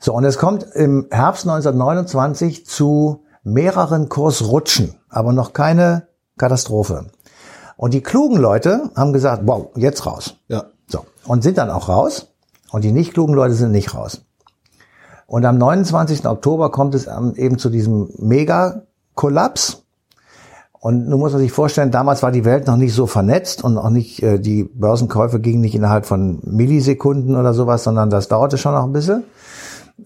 So, 0.00 0.14
und 0.14 0.24
es 0.24 0.38
kommt 0.38 0.62
im 0.74 1.06
Herbst 1.10 1.44
1929 1.44 2.66
zu 2.66 3.24
mehreren 3.42 4.08
Kursrutschen, 4.08 4.94
aber 5.08 5.32
noch 5.32 5.52
keine 5.52 6.08
Katastrophe. 6.38 7.06
Und 7.76 7.94
die 7.94 8.02
klugen 8.02 8.36
Leute 8.36 8.90
haben 8.96 9.12
gesagt, 9.12 9.42
wow, 9.44 9.68
jetzt 9.76 10.06
raus. 10.06 10.36
Ja. 10.48 10.64
So. 10.86 11.04
Und 11.26 11.42
sind 11.42 11.58
dann 11.58 11.70
auch 11.70 11.88
raus. 11.88 12.34
Und 12.70 12.84
die 12.84 12.92
nicht 12.92 13.14
klugen 13.14 13.34
Leute 13.34 13.54
sind 13.54 13.72
nicht 13.72 13.94
raus. 13.94 14.22
Und 15.28 15.44
am 15.44 15.58
29. 15.58 16.26
Oktober 16.26 16.70
kommt 16.70 16.94
es 16.94 17.06
eben 17.06 17.58
zu 17.58 17.68
diesem 17.68 18.08
Mega-Kollaps. 18.16 19.82
Und 20.80 21.06
nun 21.06 21.20
muss 21.20 21.32
man 21.32 21.42
sich 21.42 21.52
vorstellen, 21.52 21.90
damals 21.90 22.22
war 22.22 22.32
die 22.32 22.46
Welt 22.46 22.66
noch 22.66 22.78
nicht 22.78 22.94
so 22.94 23.06
vernetzt 23.06 23.62
und 23.62 23.76
auch 23.76 23.90
nicht, 23.90 24.22
äh, 24.22 24.38
die 24.38 24.64
Börsenkäufe 24.64 25.38
gingen 25.38 25.60
nicht 25.60 25.74
innerhalb 25.74 26.06
von 26.06 26.40
Millisekunden 26.44 27.36
oder 27.36 27.52
sowas, 27.52 27.84
sondern 27.84 28.08
das 28.08 28.28
dauerte 28.28 28.56
schon 28.56 28.72
noch 28.72 28.84
ein 28.84 28.92
bisschen. 28.92 29.24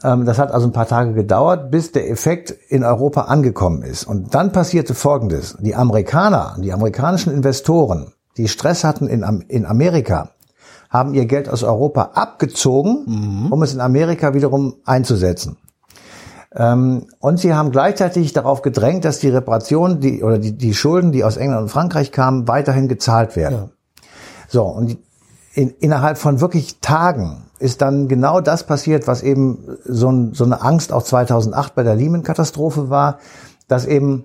Ähm, 0.02 0.24
das 0.24 0.38
hat 0.38 0.50
also 0.50 0.66
ein 0.66 0.72
paar 0.72 0.88
Tage 0.88 1.12
gedauert, 1.12 1.70
bis 1.70 1.92
der 1.92 2.10
Effekt 2.10 2.50
in 2.68 2.82
Europa 2.82 3.22
angekommen 3.22 3.82
ist. 3.82 4.04
Und 4.04 4.34
dann 4.34 4.50
passierte 4.50 4.94
Folgendes. 4.94 5.56
Die 5.60 5.76
Amerikaner, 5.76 6.56
die 6.58 6.72
amerikanischen 6.72 7.32
Investoren, 7.32 8.12
die 8.38 8.48
Stress 8.48 8.82
hatten 8.82 9.06
in 9.06 9.66
Amerika, 9.66 10.30
haben 10.92 11.14
ihr 11.14 11.24
Geld 11.24 11.48
aus 11.48 11.62
Europa 11.62 12.10
abgezogen, 12.14 13.48
um 13.50 13.62
es 13.62 13.72
in 13.72 13.80
Amerika 13.80 14.34
wiederum 14.34 14.74
einzusetzen. 14.84 15.56
Ähm, 16.54 17.06
und 17.18 17.40
sie 17.40 17.54
haben 17.54 17.70
gleichzeitig 17.70 18.34
darauf 18.34 18.60
gedrängt, 18.60 19.06
dass 19.06 19.18
die 19.18 19.30
Reparationen 19.30 20.00
die, 20.00 20.22
oder 20.22 20.38
die, 20.38 20.52
die 20.52 20.74
Schulden, 20.74 21.10
die 21.10 21.24
aus 21.24 21.38
England 21.38 21.62
und 21.62 21.68
Frankreich 21.70 22.12
kamen, 22.12 22.46
weiterhin 22.46 22.88
gezahlt 22.88 23.36
werden. 23.36 23.70
So, 24.48 24.64
und 24.64 24.98
in, 25.54 25.70
innerhalb 25.80 26.18
von 26.18 26.42
wirklich 26.42 26.80
Tagen 26.80 27.44
ist 27.58 27.80
dann 27.80 28.06
genau 28.06 28.42
das 28.42 28.66
passiert, 28.66 29.06
was 29.06 29.22
eben 29.22 29.78
so, 29.84 30.10
ein, 30.10 30.34
so 30.34 30.44
eine 30.44 30.60
Angst 30.60 30.92
auch 30.92 31.02
2008 31.02 31.74
bei 31.74 31.84
der 31.84 31.94
Lehman-Katastrophe 31.94 32.90
war, 32.90 33.18
dass 33.66 33.86
eben 33.86 34.24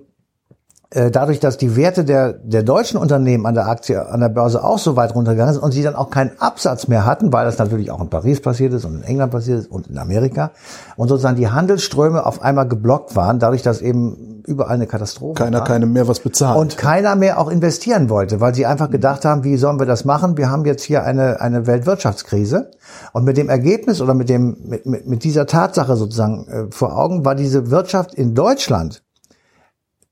dadurch, 0.90 1.40
dass 1.40 1.58
die 1.58 1.76
Werte 1.76 2.06
der, 2.06 2.34
der 2.34 2.64
deutschen 2.64 2.98
Unternehmen 2.98 3.46
an 3.46 3.56
der 3.56 3.68
Aktie, 3.68 4.08
an 4.08 4.20
der 4.20 4.30
Börse 4.30 4.64
auch 4.64 4.80
so 4.80 4.96
weit 4.96 5.14
runtergegangen 5.14 5.54
sind 5.54 5.64
und 5.64 5.72
sie 5.72 5.84
dann 5.84 5.96
auch 5.96 6.10
keinen 6.10 6.32
Absatz 6.40 6.88
mehr 6.88 7.06
hatten, 7.06 7.34
weil 7.34 7.46
das 7.46 7.58
natürlich 7.58 7.92
auch 7.92 8.02
in 8.02 8.10
Paris 8.10 8.42
passiert 8.42 8.74
ist 8.74 8.86
und 8.86 8.96
in 8.96 9.04
England 9.04 9.32
passiert 9.32 9.60
ist 9.60 9.72
und 9.72 9.88
in 9.88 9.98
Amerika 9.98 10.52
und 10.96 11.10
sozusagen 11.10 11.36
die 11.36 11.50
Handelsströme 11.50 12.26
auf 12.26 12.42
einmal 12.42 12.68
geblockt 12.68 13.16
waren, 13.16 13.40
dadurch, 13.40 13.64
dass 13.64 13.82
eben 13.82 14.38
überall 14.48 14.76
eine 14.76 14.88
Katastrophe 14.88 15.44
Keiner 15.44 15.60
war. 15.60 15.66
keinem 15.66 15.92
mehr 15.92 16.08
was 16.08 16.22
bezahlt. 16.22 16.58
Und 16.58 16.78
keiner 16.78 17.16
mehr 17.16 17.40
auch 17.40 17.50
investieren 17.50 18.10
wollte, 18.10 18.40
weil 18.40 18.56
sie 18.56 18.66
einfach 18.66 18.90
gedacht 18.90 19.26
haben, 19.26 19.44
wie 19.44 19.58
sollen 19.58 19.80
wir 19.80 19.86
das 19.86 20.06
machen? 20.06 20.38
Wir 20.38 20.50
haben 20.50 20.66
jetzt 20.66 20.84
hier 20.84 21.04
eine, 21.04 21.42
eine 21.42 21.68
Weltwirtschaftskrise. 21.68 22.72
Und 23.12 23.26
mit 23.26 23.36
dem 23.36 23.50
Ergebnis 23.50 24.02
oder 24.02 24.14
mit, 24.14 24.30
dem, 24.30 24.58
mit, 24.64 24.86
mit, 24.86 25.06
mit 25.06 25.24
dieser 25.26 25.46
Tatsache 25.46 25.98
sozusagen 25.98 26.48
äh, 26.48 26.72
vor 26.72 26.98
Augen 26.98 27.26
war 27.26 27.36
diese 27.36 27.70
Wirtschaft 27.70 28.14
in 28.14 28.34
Deutschland 28.34 29.04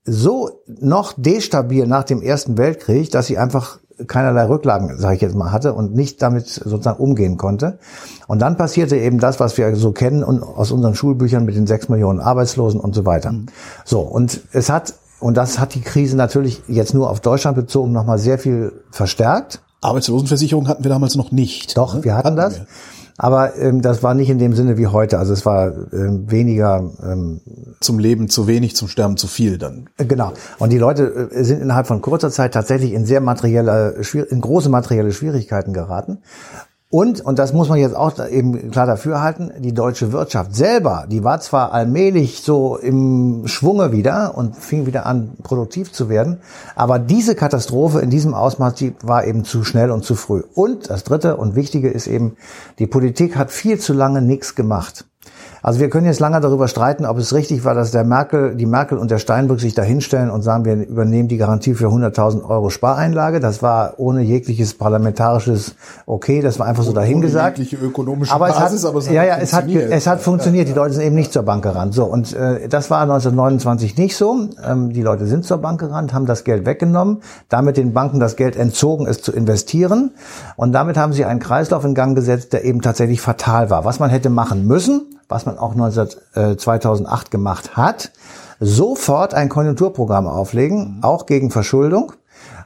so 0.06 0.62
noch 0.66 1.14
destabil 1.16 1.86
nach 1.86 2.04
dem 2.04 2.22
Ersten 2.22 2.56
Weltkrieg, 2.56 3.10
dass 3.10 3.26
sie 3.26 3.38
einfach 3.38 3.78
keinerlei 4.06 4.44
Rücklagen, 4.46 4.98
sage 4.98 5.16
ich 5.16 5.22
jetzt 5.22 5.34
mal, 5.34 5.52
hatte 5.52 5.72
und 5.72 5.94
nicht 5.94 6.20
damit 6.20 6.48
sozusagen 6.48 7.02
umgehen 7.02 7.36
konnte. 7.36 7.78
Und 8.26 8.40
dann 8.40 8.56
passierte 8.56 8.96
eben 8.96 9.18
das, 9.18 9.40
was 9.40 9.56
wir 9.56 9.74
so 9.76 9.92
kennen 9.92 10.22
und 10.22 10.42
aus 10.42 10.70
unseren 10.70 10.94
Schulbüchern 10.94 11.44
mit 11.44 11.56
den 11.56 11.66
sechs 11.66 11.88
Millionen 11.88 12.20
Arbeitslosen 12.20 12.78
und 12.78 12.94
so 12.94 13.06
weiter. 13.06 13.34
So, 13.84 14.00
und 14.00 14.40
es 14.52 14.68
hat, 14.68 14.94
und 15.18 15.36
das 15.36 15.58
hat 15.58 15.74
die 15.74 15.80
Krise 15.80 16.16
natürlich 16.16 16.62
jetzt 16.68 16.94
nur 16.94 17.10
auf 17.10 17.20
Deutschland 17.20 17.56
bezogen 17.56 17.92
nochmal 17.92 18.18
sehr 18.18 18.38
viel 18.38 18.72
verstärkt. 18.90 19.60
Arbeitslosenversicherung 19.80 20.68
hatten 20.68 20.84
wir 20.84 20.90
damals 20.90 21.16
noch 21.16 21.32
nicht. 21.32 21.76
Doch, 21.76 21.94
ne? 21.94 22.04
wir 22.04 22.16
hatten 22.16 22.36
das. 22.36 22.58
wir. 22.58 22.66
Aber 23.18 23.56
ähm, 23.56 23.80
das 23.82 24.02
war 24.02 24.14
nicht 24.14 24.28
in 24.28 24.38
dem 24.38 24.52
Sinne 24.54 24.76
wie 24.76 24.88
heute. 24.88 25.18
Also 25.18 25.32
es 25.32 25.46
war 25.46 25.72
ähm, 25.92 26.30
weniger 26.30 26.90
ähm, 27.02 27.40
Zum 27.80 27.98
Leben 27.98 28.28
zu 28.28 28.46
wenig, 28.46 28.76
zum 28.76 28.88
Sterben 28.88 29.16
zu 29.16 29.26
viel 29.26 29.56
dann. 29.58 29.88
Äh, 29.96 30.04
Genau. 30.04 30.32
Und 30.58 30.70
die 30.70 30.78
Leute 30.78 31.30
äh, 31.32 31.42
sind 31.44 31.62
innerhalb 31.62 31.86
von 31.86 32.02
kurzer 32.02 32.30
Zeit 32.30 32.52
tatsächlich 32.54 32.92
in 32.92 33.06
sehr 33.06 33.20
materielle, 33.20 33.96
schwier- 34.02 34.26
in 34.30 34.40
große 34.40 34.68
materielle 34.68 35.12
Schwierigkeiten 35.12 35.72
geraten. 35.72 36.18
Und, 36.96 37.20
und 37.20 37.38
das 37.38 37.52
muss 37.52 37.68
man 37.68 37.78
jetzt 37.78 37.94
auch 37.94 38.14
eben 38.26 38.70
klar 38.70 38.86
dafür 38.86 39.20
halten, 39.20 39.50
die 39.58 39.74
deutsche 39.74 40.12
Wirtschaft 40.12 40.56
selber, 40.56 41.04
die 41.06 41.24
war 41.24 41.40
zwar 41.40 41.74
allmählich 41.74 42.40
so 42.40 42.78
im 42.78 43.46
Schwunge 43.46 43.92
wieder 43.92 44.32
und 44.34 44.56
fing 44.56 44.86
wieder 44.86 45.04
an, 45.04 45.32
produktiv 45.42 45.92
zu 45.92 46.08
werden, 46.08 46.38
aber 46.74 46.98
diese 46.98 47.34
Katastrophe 47.34 48.00
in 48.00 48.08
diesem 48.08 48.32
Ausmaß, 48.32 48.76
die 48.76 48.94
war 49.02 49.26
eben 49.26 49.44
zu 49.44 49.62
schnell 49.62 49.90
und 49.90 50.06
zu 50.06 50.14
früh. 50.14 50.42
Und 50.54 50.88
das 50.88 51.04
Dritte 51.04 51.36
und 51.36 51.54
Wichtige 51.54 51.90
ist 51.90 52.06
eben, 52.06 52.38
die 52.78 52.86
Politik 52.86 53.36
hat 53.36 53.50
viel 53.50 53.78
zu 53.78 53.92
lange 53.92 54.22
nichts 54.22 54.54
gemacht. 54.54 55.04
Also 55.66 55.80
wir 55.80 55.90
können 55.90 56.06
jetzt 56.06 56.20
lange 56.20 56.40
darüber 56.40 56.68
streiten, 56.68 57.04
ob 57.04 57.18
es 57.18 57.34
richtig 57.34 57.64
war, 57.64 57.74
dass 57.74 57.90
der 57.90 58.04
Merkel, 58.04 58.54
die 58.54 58.66
Merkel 58.66 58.98
und 58.98 59.10
der 59.10 59.18
Steinbrück 59.18 59.58
sich 59.58 59.74
da 59.74 59.82
hinstellen 59.82 60.30
und 60.30 60.42
sagen, 60.42 60.64
wir 60.64 60.74
übernehmen 60.74 61.26
die 61.26 61.38
Garantie 61.38 61.74
für 61.74 61.88
100.000 61.88 62.48
Euro 62.48 62.70
Spareinlage. 62.70 63.40
Das 63.40 63.62
war 63.64 63.94
ohne 63.96 64.22
jegliches 64.22 64.74
parlamentarisches 64.74 65.74
Okay, 66.06 66.40
das 66.40 66.60
war 66.60 66.68
einfach 66.68 66.84
so 66.84 66.92
dahingesagt. 66.92 67.58
jegliche 67.58 67.84
ökonomische 67.84 68.32
aber 68.32 68.48
es 68.48 68.54
Basis, 68.54 68.84
hat, 68.84 68.90
aber 68.90 69.00
es 69.00 69.08
hat 69.08 69.14
ja, 69.14 69.24
ja, 69.24 69.38
es 69.38 69.52
hat, 69.52 69.64
funktioniert. 69.64 69.92
es 69.92 70.06
hat 70.06 70.20
funktioniert. 70.20 70.68
Die 70.68 70.72
Leute 70.72 70.94
sind 70.94 71.02
eben 71.02 71.16
nicht 71.16 71.32
zur 71.32 71.42
Bank 71.42 71.64
gerannt. 71.64 71.94
So 71.94 72.04
und 72.04 72.32
äh, 72.32 72.68
das 72.68 72.88
war 72.88 73.02
1929 73.02 73.96
nicht 73.96 74.16
so. 74.16 74.48
Ähm, 74.64 74.92
die 74.92 75.02
Leute 75.02 75.26
sind 75.26 75.44
zur 75.44 75.58
Bank 75.58 75.80
gerannt, 75.80 76.14
haben 76.14 76.26
das 76.26 76.44
Geld 76.44 76.64
weggenommen, 76.64 77.22
damit 77.48 77.76
den 77.76 77.92
Banken 77.92 78.20
das 78.20 78.36
Geld 78.36 78.54
entzogen, 78.54 79.08
es 79.08 79.20
zu 79.20 79.32
investieren. 79.32 80.12
Und 80.54 80.70
damit 80.70 80.96
haben 80.96 81.12
sie 81.12 81.24
einen 81.24 81.40
Kreislauf 81.40 81.84
in 81.84 81.96
Gang 81.96 82.14
gesetzt, 82.14 82.52
der 82.52 82.64
eben 82.64 82.82
tatsächlich 82.82 83.20
fatal 83.20 83.68
war. 83.68 83.84
Was 83.84 83.98
man 83.98 84.10
hätte 84.10 84.30
machen 84.30 84.64
müssen, 84.64 85.15
was 85.28 85.46
man 85.46 85.58
auch 85.58 85.74
19, 85.74 86.08
äh, 86.34 86.56
2008 86.56 87.30
gemacht 87.30 87.76
hat, 87.76 88.12
sofort 88.60 89.34
ein 89.34 89.48
Konjunkturprogramm 89.48 90.26
auflegen, 90.26 91.00
auch 91.02 91.26
gegen 91.26 91.50
Verschuldung, 91.50 92.12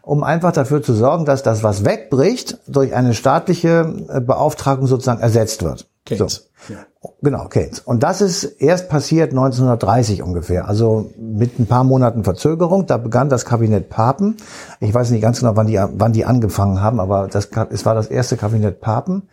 um 0.02 0.22
einfach 0.22 0.52
dafür 0.52 0.82
zu 0.82 0.94
sorgen, 0.94 1.24
dass 1.24 1.42
das, 1.42 1.62
was 1.62 1.84
wegbricht, 1.84 2.58
durch 2.66 2.94
eine 2.94 3.14
staatliche 3.14 3.92
äh, 4.08 4.20
Beauftragung 4.20 4.86
sozusagen 4.86 5.20
ersetzt 5.20 5.62
wird. 5.62 5.86
Keynes. 6.04 6.50
So. 6.66 6.74
Genau, 7.22 7.48
Keynes. 7.48 7.80
Und 7.80 8.02
das 8.02 8.20
ist 8.20 8.44
erst 8.44 8.88
passiert 8.88 9.30
1930 9.30 10.22
ungefähr, 10.22 10.68
also 10.68 11.10
mit 11.18 11.58
ein 11.58 11.66
paar 11.66 11.84
Monaten 11.84 12.24
Verzögerung. 12.24 12.86
Da 12.86 12.98
begann 12.98 13.28
das 13.28 13.44
Kabinett 13.44 13.88
Papen. 13.88 14.36
Ich 14.80 14.92
weiß 14.92 15.10
nicht 15.10 15.22
ganz 15.22 15.40
genau, 15.40 15.56
wann 15.56 15.66
die, 15.66 15.80
wann 15.92 16.12
die 16.12 16.26
angefangen 16.26 16.82
haben, 16.82 17.00
aber 17.00 17.28
das, 17.28 17.48
es 17.70 17.86
war 17.86 17.94
das 17.94 18.08
erste 18.08 18.36
Kabinett 18.36 18.80
Papen. 18.80 19.28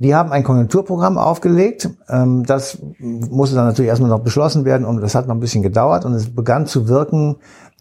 Die 0.00 0.14
haben 0.14 0.32
ein 0.32 0.42
Konjunkturprogramm 0.44 1.18
aufgelegt. 1.18 1.90
Ähm, 2.08 2.44
Das 2.46 2.78
musste 2.98 3.54
dann 3.54 3.66
natürlich 3.66 3.90
erstmal 3.90 4.10
noch 4.10 4.20
beschlossen 4.20 4.64
werden 4.64 4.86
und 4.86 5.00
das 5.00 5.14
hat 5.14 5.28
noch 5.28 5.34
ein 5.34 5.40
bisschen 5.40 5.62
gedauert 5.62 6.04
und 6.04 6.14
es 6.14 6.34
begann 6.34 6.66
zu 6.66 6.88
wirken. 6.88 7.36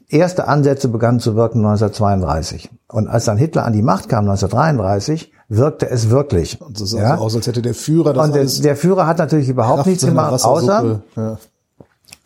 Erste 0.09 0.47
Ansätze 0.47 0.89
begannen 0.89 1.19
zu 1.19 1.35
wirken 1.35 1.59
1932. 1.59 2.69
Und 2.88 3.07
als 3.07 3.25
dann 3.25 3.38
Hitler 3.38 3.65
an 3.65 3.73
die 3.73 3.81
Macht 3.83 4.09
kam 4.09 4.27
1933, 4.27 5.31
wirkte 5.47 5.89
es 5.89 6.09
wirklich. 6.09 6.59
Und 6.61 6.79
es 6.81 6.91
sah 6.91 6.99
Ja? 6.99 7.17
so 7.17 7.23
aus, 7.23 7.35
als 7.35 7.47
hätte 7.47 7.61
der 7.61 7.73
Führer 7.73 8.13
das 8.13 8.25
Und 8.25 8.35
der, 8.35 8.45
der 8.45 8.75
Führer 8.75 9.07
hat 9.07 9.17
natürlich 9.17 9.49
überhaupt 9.49 9.77
Kraft 9.77 9.88
nichts 9.88 10.05
gemacht, 10.05 10.43
außer, 10.43 11.01
ja. 11.15 11.38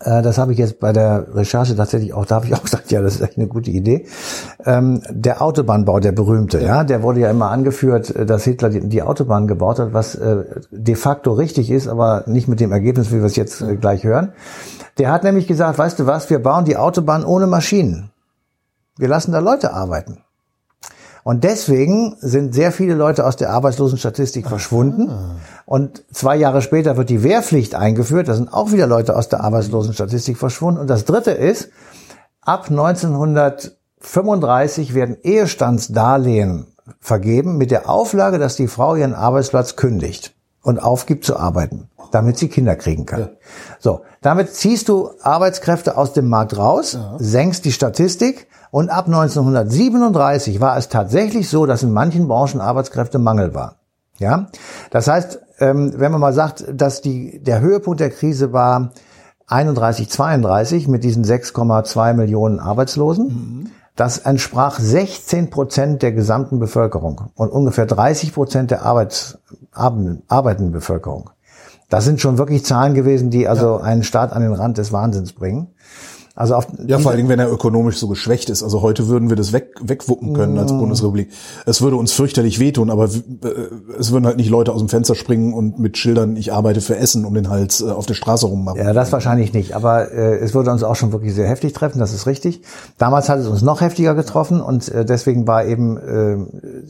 Äh, 0.03 0.21
das 0.21 0.37
habe 0.37 0.51
ich 0.51 0.57
jetzt 0.57 0.79
bei 0.79 0.93
der 0.93 1.35
Recherche 1.35 1.75
tatsächlich 1.75 2.13
auch, 2.13 2.25
da 2.25 2.35
habe 2.35 2.47
ich 2.47 2.53
auch 2.53 2.63
gesagt, 2.63 2.91
ja, 2.91 3.01
das 3.01 3.15
ist 3.15 3.21
echt 3.21 3.37
eine 3.37 3.47
gute 3.47 3.71
Idee. 3.71 4.05
Ähm, 4.65 5.01
der 5.09 5.41
Autobahnbau, 5.41 5.99
der 5.99 6.11
berühmte, 6.11 6.59
ja. 6.61 6.83
der 6.83 7.03
wurde 7.03 7.21
ja 7.21 7.29
immer 7.29 7.49
angeführt, 7.49 8.15
äh, 8.15 8.25
dass 8.25 8.43
Hitler 8.43 8.69
die, 8.69 9.03
Autobahn 9.03 9.47
gebaut 9.47 9.79
hat, 9.79 9.93
was 9.93 10.15
äh, 10.15 10.43
de 10.71 10.95
facto 10.95 11.33
richtig 11.33 11.69
ist, 11.69 11.87
aber 11.87 12.23
nicht 12.27 12.47
mit 12.47 12.59
dem 12.59 12.71
Ergebnis, 12.71 13.11
wie 13.11 13.17
wir 13.17 13.25
es 13.25 13.35
jetzt 13.35 13.63
gleich 13.81 14.03
hören. 14.03 14.33
Der 14.97 15.11
hat 15.11 15.23
nämlich 15.23 15.47
gesagt, 15.47 15.77
weißt 15.77 15.99
du 15.99 16.05
was, 16.05 16.29
wir 16.29 16.39
bauen 16.39 16.65
die 16.65 16.77
Autobahn 16.77 17.25
ohne 17.25 17.47
Maschinen. 17.47 18.11
Wir 18.97 19.07
lassen 19.07 19.31
da 19.31 19.39
Leute 19.39 19.73
arbeiten. 19.73 20.19
Und 21.23 21.45
deswegen 21.45 22.17
sind 22.19 22.53
sehr 22.53 22.71
viele 22.71 22.93
Leute 22.95 23.25
aus 23.25 23.37
der 23.37 23.49
Arbeitslosenstatistik 23.51 24.47
verschwunden. 24.47 25.09
Und 25.65 26.03
zwei 26.11 26.35
Jahre 26.35 26.61
später 26.61 26.97
wird 26.97 27.09
die 27.09 27.23
Wehrpflicht 27.23 27.75
eingeführt. 27.75 28.27
Da 28.27 28.33
sind 28.33 28.51
auch 28.51 28.73
wieder 28.73 28.87
Leute 28.87 29.15
aus 29.15 29.29
der 29.29 29.39
Arbeitslosenstatistik 29.41 30.37
verschwunden. 30.37 30.81
Und 30.81 30.89
das 30.89 31.05
Dritte 31.05 31.31
ist, 31.31 31.69
ab 32.41 32.69
1935 32.69 34.93
werden 34.93 35.15
Ehestandsdarlehen 35.23 36.67
vergeben 36.99 37.57
mit 37.57 37.71
der 37.71 37.89
Auflage, 37.89 38.37
dass 38.37 38.57
die 38.57 38.67
Frau 38.67 38.95
ihren 38.95 39.13
Arbeitsplatz 39.13 39.77
kündigt 39.77 40.35
und 40.61 40.79
aufgibt 40.79 41.23
zu 41.23 41.37
arbeiten, 41.37 41.87
damit 42.13 42.37
sie 42.37 42.47
Kinder 42.47 42.75
kriegen 42.75 43.05
kann. 43.05 43.29
So, 43.79 44.01
damit 44.21 44.53
ziehst 44.53 44.87
du 44.87 45.09
Arbeitskräfte 45.21 45.97
aus 45.97 46.13
dem 46.13 46.29
Markt 46.29 46.55
raus, 46.55 46.97
senkst 47.17 47.65
die 47.65 47.71
Statistik 47.71 48.47
und 48.69 48.89
ab 48.89 49.07
1937 49.07 50.61
war 50.61 50.77
es 50.77 50.89
tatsächlich 50.89 51.49
so, 51.49 51.65
dass 51.65 51.81
in 51.81 51.91
manchen 51.91 52.27
Branchen 52.27 52.61
Arbeitskräftemangel 52.61 53.55
war. 53.55 53.77
Ja, 54.19 54.47
das 54.91 55.07
heißt, 55.07 55.39
ähm, 55.59 55.93
wenn 55.97 56.11
man 56.11 56.21
mal 56.21 56.33
sagt, 56.33 56.65
dass 56.71 57.01
die, 57.01 57.41
der 57.43 57.61
Höhepunkt 57.61 57.99
der 57.99 58.11
Krise 58.11 58.53
war 58.53 58.91
31, 59.47 60.09
32 60.09 60.87
mit 60.87 61.03
diesen 61.03 61.25
6,2 61.25 62.13
Millionen 62.13 62.59
Arbeitslosen. 62.59 63.71
Das 63.95 64.19
entsprach 64.19 64.79
16 64.79 65.49
Prozent 65.49 66.01
der 66.01 66.11
gesamten 66.11 66.59
Bevölkerung 66.59 67.31
und 67.35 67.51
ungefähr 67.51 67.85
30 67.85 68.33
Prozent 68.33 68.71
der 68.71 68.83
Arbeits, 68.83 69.37
arbeitenden 69.71 70.71
Bevölkerung. 70.71 71.29
Das 71.89 72.05
sind 72.05 72.21
schon 72.21 72.37
wirklich 72.37 72.65
Zahlen 72.65 72.93
gewesen, 72.93 73.29
die 73.29 73.47
also 73.47 73.77
einen 73.77 74.03
Staat 74.03 74.33
an 74.33 74.41
den 74.41 74.53
Rand 74.53 74.77
des 74.77 74.91
Wahnsinns 74.91 75.33
bringen. 75.33 75.67
Also 76.35 76.55
auf 76.55 76.67
Ja, 76.87 76.97
vor 76.97 77.11
allen 77.11 77.17
Dingen, 77.17 77.29
wenn 77.29 77.39
er 77.39 77.51
ökonomisch 77.51 77.97
so 77.97 78.07
geschwächt 78.07 78.49
ist. 78.49 78.63
Also 78.63 78.81
heute 78.81 79.07
würden 79.07 79.29
wir 79.29 79.35
das 79.35 79.53
weg, 79.53 79.75
wegwuppen 79.81 80.33
können 80.33 80.57
als 80.57 80.71
Bundesrepublik. 80.71 81.29
Es 81.67 81.83
würde 81.83 81.95
uns 81.95 82.11
fürchterlich 82.11 82.59
wehtun, 82.59 82.89
aber 82.89 83.05
äh, 83.05 83.99
es 83.99 84.11
würden 84.11 84.25
halt 84.25 84.37
nicht 84.37 84.49
Leute 84.49 84.71
aus 84.71 84.79
dem 84.79 84.89
Fenster 84.89 85.13
springen 85.13 85.53
und 85.53 85.77
mit 85.77 85.95
Schildern, 85.95 86.35
ich 86.35 86.51
arbeite 86.51 86.81
für 86.81 86.97
Essen, 86.97 87.25
um 87.25 87.35
den 87.35 87.49
Hals 87.49 87.81
äh, 87.81 87.91
auf 87.91 88.07
der 88.07 88.15
Straße 88.15 88.47
rummachen. 88.47 88.79
Ja, 88.79 88.93
das 88.93 89.11
wahrscheinlich 89.11 89.53
nicht. 89.53 89.75
Aber 89.75 90.11
äh, 90.11 90.39
es 90.39 90.55
würde 90.55 90.71
uns 90.71 90.81
auch 90.81 90.95
schon 90.95 91.11
wirklich 91.11 91.35
sehr 91.35 91.47
heftig 91.47 91.73
treffen, 91.73 91.99
das 91.99 92.13
ist 92.13 92.25
richtig. 92.25 92.63
Damals 92.97 93.29
hat 93.29 93.37
es 93.37 93.47
uns 93.47 93.61
noch 93.61 93.81
heftiger 93.81 94.15
getroffen 94.15 94.59
und 94.59 94.89
äh, 94.89 95.05
deswegen 95.05 95.45
war 95.45 95.65
eben 95.65 95.97
äh, 95.97 96.37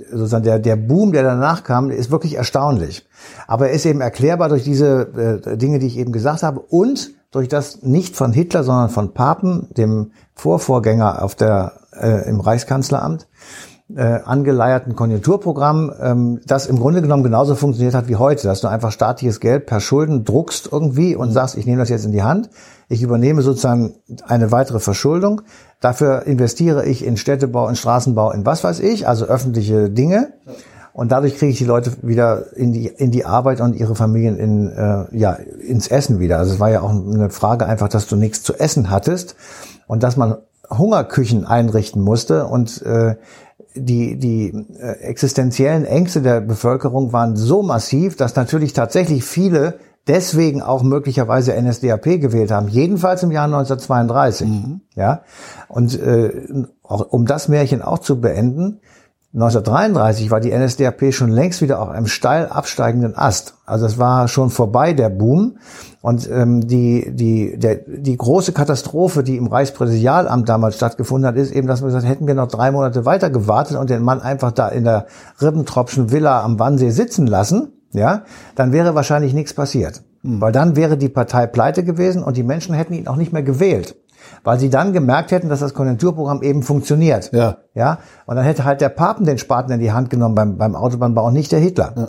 sozusagen 0.10 0.46
der, 0.46 0.60
der 0.60 0.78
Boom, 0.78 1.12
der 1.12 1.24
danach 1.24 1.66
kam, 1.66 1.92
ist 1.92 2.12
wirklich 2.12 2.38
erstaunlich. 2.38 3.06
Aber 3.46 3.68
er 3.68 3.74
ist 3.74 3.86
eben 3.86 4.00
erklärbar 4.00 4.48
durch 4.48 4.64
diese 4.64 5.42
äh, 5.46 5.58
Dinge, 5.58 5.80
die 5.80 5.88
ich 5.88 5.98
eben 5.98 6.14
gesagt 6.14 6.44
habe 6.44 6.62
und 6.62 7.12
durch 7.34 7.50
das 7.50 7.82
nicht 7.82 8.16
von 8.16 8.32
Hitler, 8.32 8.64
sondern 8.64 8.90
von 8.90 9.14
Papen, 9.14 9.68
dem 9.76 10.12
Vorvorgänger 10.36 11.22
auf 11.22 11.36
der, 11.36 11.74
äh, 12.00 12.30
im 12.30 12.40
Reichskanzleramt, 12.40 13.28
äh, 13.96 14.20
angeleierten 14.24 14.96
Konjunkturprogramm, 14.96 15.92
ähm, 16.00 16.42
das 16.46 16.68
im 16.68 16.80
Grunde 16.80 17.02
genommen 17.02 17.24
genauso 17.24 17.56
funktioniert 17.56 17.96
hat 17.96 18.08
wie 18.08 18.16
heute, 18.16 18.48
dass 18.48 18.62
du 18.62 18.68
einfach 18.68 18.92
staatliches 18.92 19.40
Geld 19.40 19.66
per 19.66 19.80
Schulden 19.80 20.24
druckst 20.24 20.70
irgendwie 20.72 21.16
und 21.16 21.32
sagst, 21.32 21.58
ich 21.58 21.66
nehme 21.66 21.80
das 21.80 21.90
jetzt 21.90 22.06
in 22.06 22.12
die 22.12 22.24
Hand, 22.24 22.50
ich 22.88 23.02
übernehme 23.02 23.42
sozusagen 23.42 23.96
eine 24.26 24.52
weitere 24.52 24.80
Verschuldung, 24.80 25.42
dafür 25.80 26.26
investiere 26.28 26.86
ich 26.86 27.04
in 27.04 27.18
Städtebau, 27.18 27.68
in 27.68 27.76
Straßenbau, 27.76 28.32
in 28.32 28.46
was 28.46 28.64
weiß 28.64 28.80
ich, 28.80 29.08
also 29.08 29.26
öffentliche 29.26 29.90
Dinge. 29.90 30.34
Und 30.94 31.12
dadurch 31.12 31.38
kriege 31.38 31.52
ich 31.52 31.58
die 31.58 31.66
Leute 31.66 31.92
wieder 32.04 32.56
in 32.56 32.72
die, 32.72 32.88
in 32.88 33.10
die 33.10 33.26
Arbeit 33.26 33.62
und 33.62 33.76
ihre 33.76 33.96
Familien 33.96 34.38
in, 34.38 34.70
äh, 34.70 35.06
ja, 35.18 35.34
ins 35.34 35.88
Essen 35.88 36.20
wieder. 36.20 36.38
Also 36.38 36.54
es 36.54 36.60
war 36.60 36.70
ja 36.70 36.82
auch 36.82 36.92
eine 36.92 37.32
Frage 37.32 37.66
einfach, 37.66 37.90
dass 37.90 38.08
du 38.08 38.16
nichts 38.16 38.44
zu 38.44 38.54
essen 38.54 38.92
hattest 38.92 39.36
und 39.88 40.04
dass 40.04 40.18
man 40.18 40.38
Hungerküchen 40.70 41.46
einrichten 41.46 42.02
musste 42.02 42.46
und 42.46 42.82
äh, 42.84 43.16
die, 43.76 44.18
die 44.18 44.50
äh, 44.80 45.00
existenziellen 45.02 45.86
Ängste 45.86 46.22
der 46.22 46.42
Bevölkerung 46.42 47.12
waren 47.12 47.36
so 47.36 47.64
massiv, 47.64 48.16
dass 48.16 48.36
natürlich 48.36 48.74
tatsächlich 48.74 49.24
viele 49.24 49.80
deswegen 50.08 50.62
auch 50.62 50.84
möglicherweise 50.84 51.60
NSDAP 51.60 52.20
gewählt 52.22 52.52
haben, 52.52 52.68
jedenfalls 52.68 53.24
im 53.24 53.32
Jahr 53.32 53.46
1932. 53.46 54.48
Mhm. 54.48 54.82
Ja, 54.96 55.22
und 55.70 56.00
äh, 56.00 56.66
auch, 56.84 57.12
um 57.12 57.26
das 57.26 57.48
Märchen 57.48 57.82
auch 57.82 58.00
zu 58.00 58.20
beenden, 58.20 58.82
1933 59.34 60.30
war 60.30 60.40
die 60.40 60.56
NSDAP 60.56 61.12
schon 61.12 61.32
längst 61.32 61.64
wieder 61.64 61.82
auf 61.82 61.90
einem 61.90 62.06
steil 62.06 62.46
absteigenden 62.46 63.18
Ast. 63.18 63.56
Also 63.66 63.88
es 63.88 63.98
war 63.98 64.28
schon 64.28 64.52
vorbei 64.52 64.94
der 64.94 65.10
Boom 65.10 65.58
und 66.02 66.30
ähm, 66.30 66.68
die 66.68 67.12
die 67.16 67.58
der, 67.58 67.78
die 67.88 68.16
große 68.16 68.52
Katastrophe, 68.52 69.24
die 69.24 69.38
im 69.38 69.48
Reichspräsidialamt 69.48 70.48
damals 70.48 70.76
stattgefunden 70.76 71.28
hat, 71.28 71.36
ist 71.36 71.52
eben, 71.52 71.68
dass 71.68 71.82
man 71.82 71.88
gesagt, 71.88 72.06
hätten 72.06 72.28
wir 72.28 72.36
noch 72.36 72.48
drei 72.48 72.70
Monate 72.72 73.06
weiter 73.06 73.32
gewartet 73.32 73.76
und 73.78 73.90
den 73.90 74.04
Mann 74.04 74.22
einfach 74.22 74.52
da 74.52 74.68
in 74.68 74.84
der 74.84 75.08
Ribbentropschen 75.42 76.12
Villa 76.12 76.44
am 76.44 76.60
Wannsee 76.60 76.92
sitzen 76.92 77.26
lassen, 77.26 77.70
ja, 77.92 78.26
dann 78.54 78.72
wäre 78.72 78.94
wahrscheinlich 78.94 79.34
nichts 79.34 79.56
passiert, 79.56 80.04
mhm. 80.22 80.42
weil 80.42 80.52
dann 80.52 80.76
wäre 80.76 80.96
die 80.96 81.10
Partei 81.10 81.48
pleite 81.48 81.84
gewesen 81.84 82.24
und 82.24 82.38
die 82.38 82.44
Menschen 82.44 82.76
hätten 82.76 82.94
ihn 82.94 83.08
auch 83.08 83.16
nicht 83.16 83.34
mehr 83.34 83.44
gewählt 83.44 83.96
weil 84.44 84.60
sie 84.60 84.70
dann 84.70 84.94
gemerkt 84.94 85.32
hätten, 85.32 85.50
dass 85.50 85.60
das 85.60 85.74
Konjunkturprogramm 85.74 86.42
eben 86.44 86.64
funktioniert. 86.64 87.32
Ja. 87.34 87.58
Ja. 87.74 88.00
Und 88.26 88.36
dann 88.36 88.46
hätte 88.46 88.66
halt 88.66 88.82
der 88.82 88.90
Papen 88.90 89.26
den 89.26 89.38
Spaten 89.38 89.72
in 89.72 89.80
die 89.80 89.92
Hand 89.92 90.10
genommen 90.10 90.36
beim, 90.36 90.58
beim 90.58 90.76
Autobahnbau 90.76 91.28
und 91.28 91.34
nicht 91.34 91.52
der 91.52 91.60
Hitler. 91.60 91.94
Ja. 91.96 92.08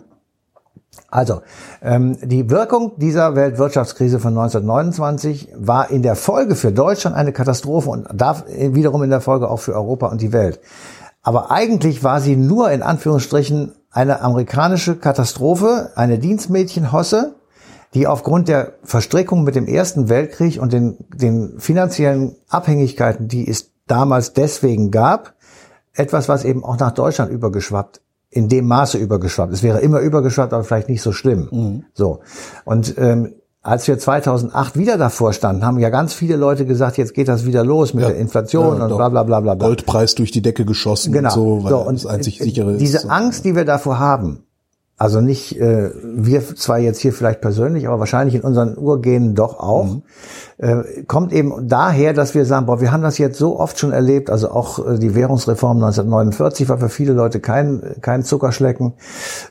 Also, 1.11 1.43
ähm, 1.83 2.17
die 2.23 2.51
Wirkung 2.51 2.93
dieser 2.99 3.35
Weltwirtschaftskrise 3.35 4.21
von 4.21 4.37
1929 4.37 5.49
war 5.57 5.91
in 5.91 6.03
der 6.03 6.17
Folge 6.17 6.55
für 6.55 6.73
Deutschland 6.73 7.17
eine 7.17 7.33
Katastrophe 7.33 7.91
und 7.91 8.07
da 8.13 8.43
wiederum 8.49 9.03
in 9.03 9.11
der 9.11 9.21
Folge 9.21 9.49
auch 9.49 9.61
für 9.61 9.75
Europa 9.75 10.09
und 10.09 10.21
die 10.21 10.33
Welt. 10.33 10.61
Aber 11.23 11.51
eigentlich 11.51 12.05
war 12.05 12.21
sie 12.21 12.37
nur 12.37 12.71
in 12.71 12.83
Anführungsstrichen 12.83 13.73
eine 13.91 14.21
amerikanische 14.21 14.97
Katastrophe, 14.97 15.91
eine 15.95 16.19
Dienstmädchenhosse, 16.19 17.35
die 17.95 18.07
aufgrund 18.07 18.49
der 18.49 18.75
Verstrickung 18.83 19.45
mit 19.45 19.55
dem 19.55 19.67
Ersten 19.67 20.09
Weltkrieg 20.09 20.61
und 20.61 20.73
den, 20.73 20.97
den 21.15 21.59
finanziellen 21.59 22.37
Abhängigkeiten, 22.49 23.29
die 23.29 23.49
es 23.49 23.71
damals 23.87 24.33
deswegen 24.33 24.91
gab, 24.91 25.35
etwas, 25.95 26.29
was 26.29 26.45
eben 26.45 26.65
auch 26.65 26.79
nach 26.79 26.93
Deutschland 26.93 27.31
übergeschwappt, 27.31 28.01
in 28.31 28.49
dem 28.49 28.67
Maße 28.67 28.99
übergeschwappt. 28.99 29.53
Es 29.53 29.63
wäre 29.63 29.81
immer 29.81 30.01
übergeschwappt, 30.01 30.53
aber 30.53 30.65
vielleicht 30.65 30.89
nicht 30.89 31.03
so 31.03 31.13
schlimm. 31.13 31.49
Mhm. 31.53 31.85
So. 31.95 32.21
Und 32.65 32.99
ähm, 32.99 33.35
als 33.63 33.87
wir 33.87 33.99
2008 33.99 34.77
wieder 34.77 34.99
davor 34.99 35.33
standen, 35.33 35.65
haben 35.65 35.79
ja 35.79 35.89
ganz 35.89 36.13
viele 36.13 36.37
Leute 36.37 36.67
gesagt, 36.67 36.99
jetzt 36.99 37.15
geht 37.15 37.29
das 37.29 37.47
wieder 37.47 37.65
los 37.65 37.95
mit 37.95 38.03
ja, 38.03 38.11
der 38.11 38.19
Inflation 38.19 38.79
ja, 38.79 38.85
und 38.85 38.95
bla 38.95 39.09
bla 39.09 39.23
bla 39.23 39.41
bla. 39.41 39.55
Goldpreis 39.55 40.17
durch 40.17 40.33
die 40.33 40.43
Decke 40.43 40.65
geschossen 40.67 41.13
genau. 41.13 41.29
und 41.29 41.35
so, 41.35 41.65
weil 41.65 41.71
so, 41.71 41.79
und 41.79 41.95
das 41.95 42.07
einzig 42.07 42.39
sichere 42.39 42.77
diese 42.77 42.97
ist. 42.97 43.05
Diese 43.05 43.11
Angst, 43.13 43.45
die 43.45 43.55
wir 43.55 43.65
davor 43.65 43.99
haben, 43.99 44.44
also 44.97 45.21
nicht 45.21 45.61
äh, 45.61 45.91
wir 46.03 46.41
zwar 46.55 46.79
jetzt 46.79 47.01
hier 47.01 47.13
vielleicht 47.13 47.41
persönlich, 47.41 47.89
aber 47.89 47.99
wahrscheinlich 47.99 48.37
in 48.37 48.43
unseren 48.43 48.79
Urgenen 48.79 49.35
doch 49.35 49.59
auch. 49.59 49.87
Mhm. 49.87 50.03
Äh, 50.57 51.03
kommt 51.09 51.33
eben 51.33 51.67
daher, 51.67 52.13
dass 52.13 52.37
wir 52.37 52.45
sagen, 52.45 52.67
boah, 52.67 52.81
wir 52.81 52.93
haben 52.93 53.03
das 53.03 53.19
jetzt 53.19 53.37
so 53.37 53.59
oft 53.59 53.77
schon 53.77 53.91
erlebt, 53.91 54.31
also 54.31 54.53
auch 54.53 54.79
äh, 54.87 54.99
die 55.01 55.17
Währungsreform 55.17 55.79
1949 55.79 56.69
war 56.69 56.79
für 56.79 56.89
viele 56.89 57.13
Leute 57.13 57.41
kein, 57.41 57.97
kein 58.03 58.23
Zuckerschlecken. 58.23 58.93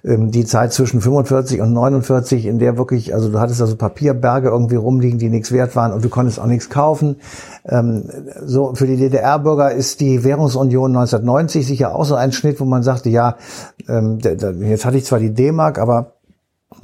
Ähm, 0.05 0.31
die 0.31 0.45
Zeit 0.45 0.71
zwischen 0.71 1.01
45 1.01 1.59
und 1.59 1.73
49, 1.73 2.45
in 2.45 2.59
der 2.59 2.77
wirklich, 2.77 3.13
also 3.13 3.29
du 3.29 3.41
hattest 3.41 3.59
also 3.59 3.75
Papierberge 3.75 4.47
irgendwie 4.47 4.77
rumliegen, 4.77 5.19
die 5.19 5.29
nichts 5.29 5.51
wert 5.51 5.75
waren 5.75 5.91
und 5.91 6.05
du 6.05 6.09
konntest 6.09 6.39
auch 6.39 6.47
nichts 6.47 6.69
kaufen. 6.69 7.17
Ähm, 7.65 8.09
so 8.45 8.75
für 8.75 8.87
die 8.87 8.95
DDR-Bürger 8.95 9.73
ist 9.73 9.99
die 9.99 10.23
Währungsunion 10.23 10.91
1990 10.91 11.67
sicher 11.67 11.93
auch 11.93 12.05
so 12.05 12.15
ein 12.15 12.31
Schnitt, 12.31 12.61
wo 12.61 12.65
man 12.65 12.81
sagte, 12.81 13.09
ja, 13.09 13.35
ähm, 13.89 14.19
jetzt 14.61 14.85
hatte 14.85 14.95
ich 14.95 15.03
zwar 15.03 15.19
die 15.19 15.32
D-Mark, 15.33 15.79
aber 15.79 16.13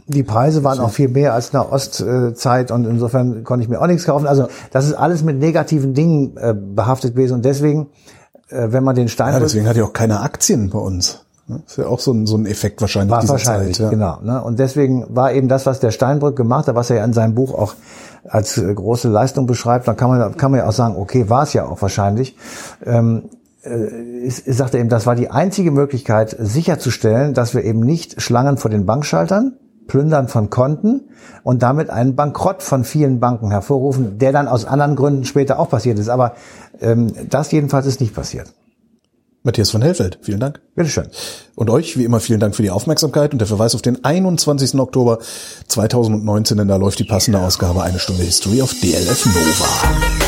die 0.07 0.23
Preise 0.23 0.63
waren 0.63 0.79
auch 0.79 0.91
viel 0.91 1.09
mehr 1.09 1.33
als 1.33 1.47
in 1.47 1.51
der 1.53 1.71
Ostzeit 1.71 2.71
und 2.71 2.85
insofern 2.85 3.43
konnte 3.43 3.63
ich 3.63 3.69
mir 3.69 3.81
auch 3.81 3.87
nichts 3.87 4.05
kaufen. 4.05 4.27
Also 4.27 4.47
das 4.71 4.85
ist 4.85 4.93
alles 4.93 5.23
mit 5.23 5.39
negativen 5.39 5.93
Dingen 5.93 6.37
äh, 6.37 6.53
behaftet 6.53 7.15
gewesen 7.15 7.35
und 7.35 7.45
deswegen, 7.45 7.87
äh, 8.49 8.67
wenn 8.71 8.83
man 8.83 8.95
den 8.95 9.07
Stein... 9.07 9.33
Ja, 9.33 9.39
deswegen 9.39 9.67
hat 9.67 9.77
ja 9.77 9.83
auch 9.83 9.93
keine 9.93 10.21
Aktien 10.21 10.69
bei 10.69 10.79
uns. 10.79 11.25
Das 11.47 11.71
ist 11.71 11.77
ja 11.77 11.87
auch 11.87 11.99
so 11.99 12.11
ein, 12.13 12.27
so 12.27 12.37
ein 12.37 12.45
Effekt 12.45 12.79
wahrscheinlich 12.81 13.11
war 13.11 13.27
wahrscheinlich, 13.27 13.77
Zeit. 13.77 13.85
Ja. 13.85 13.89
Genau. 13.89 14.19
Ne? 14.21 14.43
Und 14.43 14.59
deswegen 14.59 15.05
war 15.09 15.31
eben 15.33 15.47
das, 15.47 15.65
was 15.65 15.79
der 15.79 15.89
Steinbrück 15.89 16.35
gemacht 16.35 16.67
hat, 16.67 16.75
was 16.75 16.91
er 16.91 16.97
ja 16.97 17.05
in 17.05 17.13
seinem 17.13 17.33
Buch 17.33 17.55
auch 17.55 17.73
als 18.27 18.57
äh, 18.57 18.71
große 18.71 19.09
Leistung 19.09 19.47
beschreibt, 19.47 19.87
dann 19.87 19.97
kann 19.97 20.09
man, 20.09 20.37
kann 20.37 20.51
man 20.51 20.59
ja 20.59 20.67
auch 20.67 20.73
sagen, 20.73 20.95
okay, 20.95 21.29
war 21.29 21.43
es 21.43 21.53
ja 21.53 21.65
auch 21.65 21.81
wahrscheinlich. 21.81 22.35
Ähm, 22.85 23.23
äh, 23.63 24.29
sagte 24.29 24.77
eben, 24.77 24.89
das 24.89 25.05
war 25.05 25.15
die 25.15 25.29
einzige 25.29 25.71
Möglichkeit, 25.71 26.35
sicherzustellen, 26.39 27.33
dass 27.33 27.53
wir 27.53 27.63
eben 27.63 27.81
nicht 27.81 28.21
Schlangen 28.21 28.57
vor 28.57 28.71
den 28.71 28.85
Bankschaltern, 28.85 29.57
Plündern 29.87 30.27
von 30.27 30.49
Konten 30.49 31.09
und 31.43 31.63
damit 31.63 31.89
einen 31.89 32.15
Bankrott 32.15 32.63
von 32.63 32.83
vielen 32.83 33.19
Banken 33.19 33.51
hervorrufen, 33.51 34.19
der 34.19 34.31
dann 34.31 34.47
aus 34.47 34.65
anderen 34.65 34.95
Gründen 34.95 35.25
später 35.25 35.59
auch 35.59 35.69
passiert 35.69 35.99
ist. 35.99 36.09
Aber 36.09 36.35
ähm, 36.79 37.11
das 37.29 37.51
jedenfalls 37.51 37.85
ist 37.85 37.99
nicht 37.99 38.13
passiert. 38.13 38.53
Matthias 39.43 39.71
von 39.71 39.81
Hellfeld, 39.81 40.19
vielen 40.21 40.39
Dank. 40.39 40.59
Bitteschön. 40.75 41.07
Und 41.55 41.69
euch, 41.69 41.97
wie 41.97 42.03
immer, 42.03 42.19
vielen 42.19 42.41
Dank 42.41 42.55
für 42.55 42.61
die 42.61 42.71
Aufmerksamkeit 42.71 43.31
und 43.31 43.39
der 43.39 43.47
Verweis 43.47 43.73
auf 43.73 43.81
den 43.81 44.03
21. 44.03 44.75
Oktober 44.75 45.19
2019, 45.67 46.57
denn 46.57 46.67
da 46.67 46.75
läuft 46.75 46.99
die 46.99 47.05
passende 47.05 47.39
Ausgabe 47.39 47.81
Eine 47.81 47.99
Stunde 47.99 48.23
History 48.23 48.61
auf 48.61 48.73
DLF 48.73 49.25
Nova. 49.25 50.18